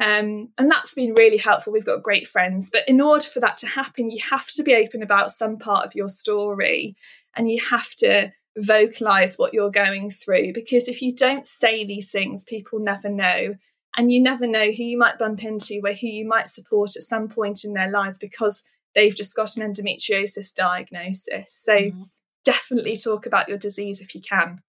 [0.00, 1.72] Um, and that's been really helpful.
[1.72, 2.70] We've got great friends.
[2.70, 5.86] But in order for that to happen, you have to be open about some part
[5.86, 6.96] of your story
[7.36, 10.52] and you have to vocalize what you're going through.
[10.52, 13.54] Because if you don't say these things, people never know.
[13.96, 17.02] And you never know who you might bump into, where who you might support at
[17.02, 18.64] some point in their lives because
[18.94, 21.54] they've just got an endometriosis diagnosis.
[21.54, 22.02] So mm-hmm.
[22.44, 24.60] definitely talk about your disease if you can.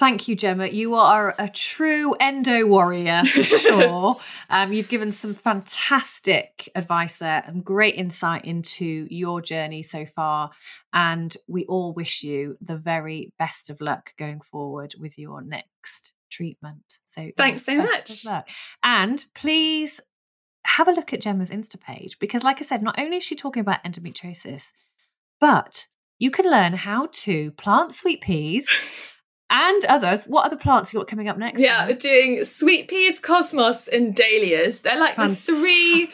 [0.00, 0.66] Thank you, Gemma.
[0.66, 4.16] You are a true endo warrior for sure.
[4.48, 10.52] um, you've given some fantastic advice there and great insight into your journey so far.
[10.94, 16.12] And we all wish you the very best of luck going forward with your next
[16.30, 16.96] treatment.
[17.04, 18.24] So thanks so much.
[18.82, 20.00] And please
[20.64, 23.36] have a look at Gemma's Insta page because, like I said, not only is she
[23.36, 24.68] talking about endometriosis,
[25.42, 25.88] but
[26.18, 28.66] you can learn how to plant sweet peas
[29.50, 30.24] and others.
[30.24, 31.60] What other plants you got coming up next?
[31.60, 31.92] Yeah, Gemma?
[31.92, 34.82] we're doing sweet peas, cosmos, and dahlias.
[34.82, 36.08] They're like the three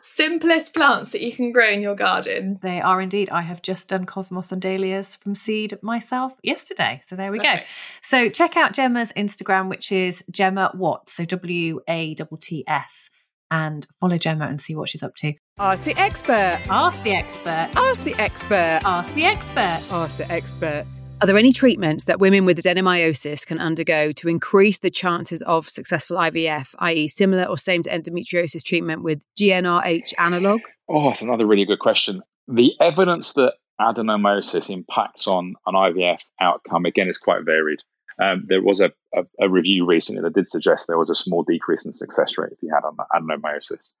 [0.00, 2.58] simplest plants that you can grow in your garden.
[2.62, 3.30] They are indeed.
[3.30, 7.00] I have just done cosmos and dahlias from seed myself yesterday.
[7.04, 7.54] So there we go.
[8.02, 11.14] So check out Gemma's Instagram, which is Gemma Watts.
[11.14, 13.08] So W A T T S.
[13.50, 15.32] And follow Gemma and see what she's up to.
[15.58, 16.60] Ask the expert.
[16.68, 17.70] Ask the expert.
[17.76, 18.80] Ask the expert.
[18.84, 19.80] Ask the expert.
[19.92, 20.86] Ask the expert.
[21.24, 25.70] Are there any treatments that women with adenomyosis can undergo to increase the chances of
[25.70, 30.60] successful IVF, i.e., similar or same to endometriosis treatment with GnRH analog?
[30.86, 32.20] Oh, that's another really good question.
[32.46, 37.78] The evidence that adenomyosis impacts on an IVF outcome, again, is quite varied.
[38.20, 41.42] Um, there was a, a, a, review recently that did suggest there was a small
[41.42, 43.94] decrease in success rate if you had adenomyosis.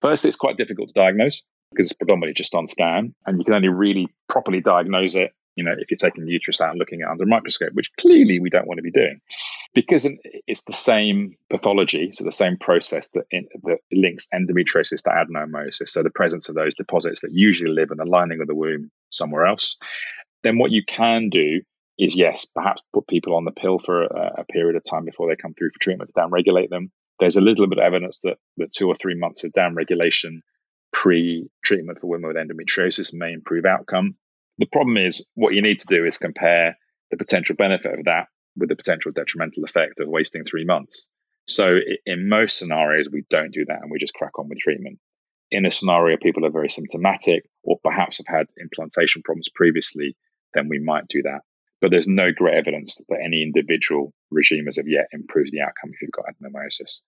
[0.00, 3.52] First, it's quite difficult to diagnose because it's predominantly just on scan, and you can
[3.52, 7.02] only really properly diagnose it, you know, if you're taking the uterus out and looking
[7.02, 9.20] at it under a microscope, which clearly we don't want to be doing,
[9.74, 10.08] because
[10.46, 15.90] it's the same pathology, so the same process that, in, that links endometriosis to adenomyosis,
[15.90, 18.90] so the presence of those deposits that usually live in the lining of the womb
[19.10, 19.76] somewhere else.
[20.42, 21.60] Then what you can do
[21.98, 25.28] is yes, perhaps put people on the pill for a, a period of time before
[25.28, 26.90] they come through for treatment to downregulate them.
[27.18, 30.40] There's a little bit of evidence that the two or three months of downregulation
[30.90, 34.16] pre-treatment for women with endometriosis may improve outcome.
[34.60, 36.78] The problem is what you need to do is compare
[37.10, 41.08] the potential benefit of that with the potential detrimental effect of wasting three months.
[41.48, 45.00] So in most scenarios, we don't do that and we just crack on with treatment.
[45.50, 50.16] In a scenario, people are very symptomatic or perhaps have had implantation problems previously,
[50.54, 51.40] then we might do that
[51.80, 55.90] but there's no great evidence that any individual regime as of yet improves the outcome
[55.92, 57.00] if you've got adenomyosis.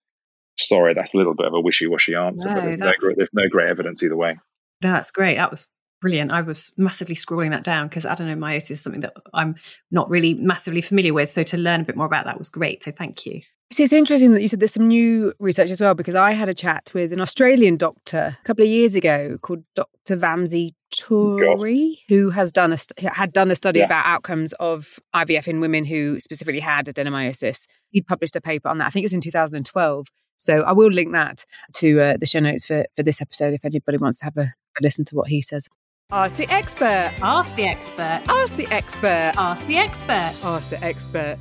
[0.58, 3.32] Sorry, that's a little bit of a wishy-washy answer, No, but there's no, great, there's
[3.32, 4.38] no great evidence either way.
[4.80, 5.36] That's great.
[5.36, 5.68] That was
[6.02, 6.30] brilliant.
[6.32, 9.54] I was massively scrolling that down because adenomyosis is something that I'm
[9.90, 11.30] not really massively familiar with.
[11.30, 12.82] So to learn a bit more about that was great.
[12.84, 13.40] So thank you.
[13.72, 16.50] See, it's interesting that you said there's some new research as well because I had
[16.50, 20.18] a chat with an Australian doctor a couple of years ago called Dr.
[20.18, 23.86] Vamsi Touri, who has done a st- had done a study Yeah.
[23.86, 27.66] about outcomes of IVF in women who specifically had adenomyosis.
[27.90, 28.86] He'd published a paper on that.
[28.88, 30.06] I think it was in 2012.
[30.36, 31.44] So I will link that
[31.76, 34.42] to uh, the show notes for, for this episode if anybody wants to have a,
[34.78, 35.68] a listen to what he says.
[36.14, 37.14] Ask the expert.
[37.22, 38.20] Ask the expert.
[38.28, 39.32] Ask the expert.
[39.38, 40.34] Ask the expert.
[40.44, 41.38] Ask the expert.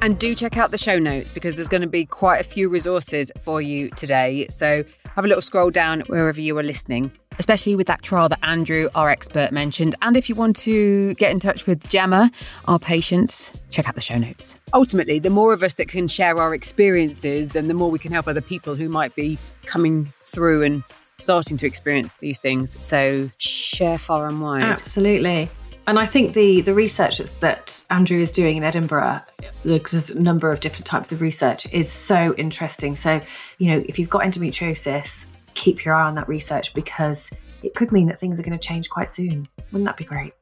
[0.00, 2.70] And do check out the show notes because there's going to be quite a few
[2.70, 4.46] resources for you today.
[4.48, 4.84] So
[5.14, 8.88] have a little scroll down wherever you are listening, especially with that trial that Andrew,
[8.94, 9.94] our expert, mentioned.
[10.00, 12.30] And if you want to get in touch with Gemma,
[12.68, 14.56] our patient, check out the show notes.
[14.72, 18.12] Ultimately, the more of us that can share our experiences, then the more we can
[18.12, 20.82] help other people who might be coming through and
[21.20, 22.76] starting to experience these things.
[22.84, 24.62] So share far and wide.
[24.62, 25.50] Absolutely.
[25.86, 29.20] And I think the the research that- Andrew is doing in Edinburgh,
[29.64, 32.94] there's a number of different types of research, is so interesting.
[32.94, 33.20] So,
[33.58, 37.30] you know, if you've got endometriosis, keep your eye on that research because
[37.62, 39.48] it could mean that things are going to change quite soon.
[39.72, 40.32] Wouldn't that be great?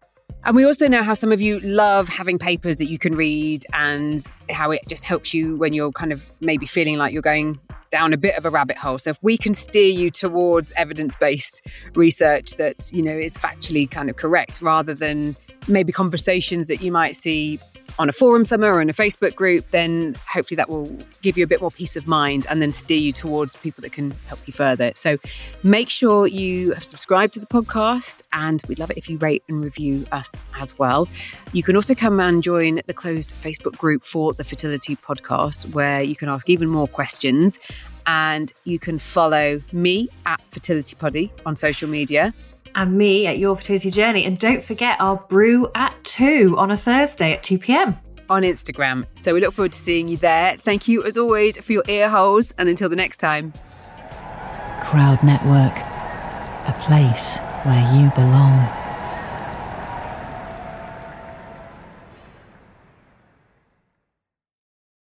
[0.45, 3.67] And we also know how some of you love having papers that you can read
[3.73, 7.59] and how it just helps you when you're kind of maybe feeling like you're going
[7.91, 8.99] down a bit of a rabbit hole.
[8.99, 11.63] So if we can steer you towards evidence-based
[11.95, 15.37] research that, you know, is factually kind of correct rather than
[15.67, 17.59] maybe conversations that you might see
[17.99, 20.87] on a forum somewhere or in a Facebook group, then hopefully that will
[21.23, 23.93] give you a bit more peace of mind and then steer you towards people that
[23.93, 24.93] can help you further.
[24.95, 25.19] So
[25.63, 29.43] make sure you have subscribed to the podcast and we'd love it if you rate
[29.49, 31.09] and review us as well.
[31.53, 36.03] You can also come and join the closed Facebook group for the Fertility Podcast where
[36.03, 37.59] you can ask even more questions
[38.07, 42.33] and you can follow me at Fertility Poddy on social media.
[42.79, 44.25] And me at Your Fertility Journey.
[44.25, 47.97] And don't forget our brew at 2 on a Thursday at 2 p.m.
[48.31, 49.05] on Instagram.
[49.17, 50.57] So we look forward to seeing you there.
[50.59, 53.53] Thank you as always for your ear holes and until the next time.
[54.81, 55.77] Crowd Network,
[56.69, 58.78] a place where you belong.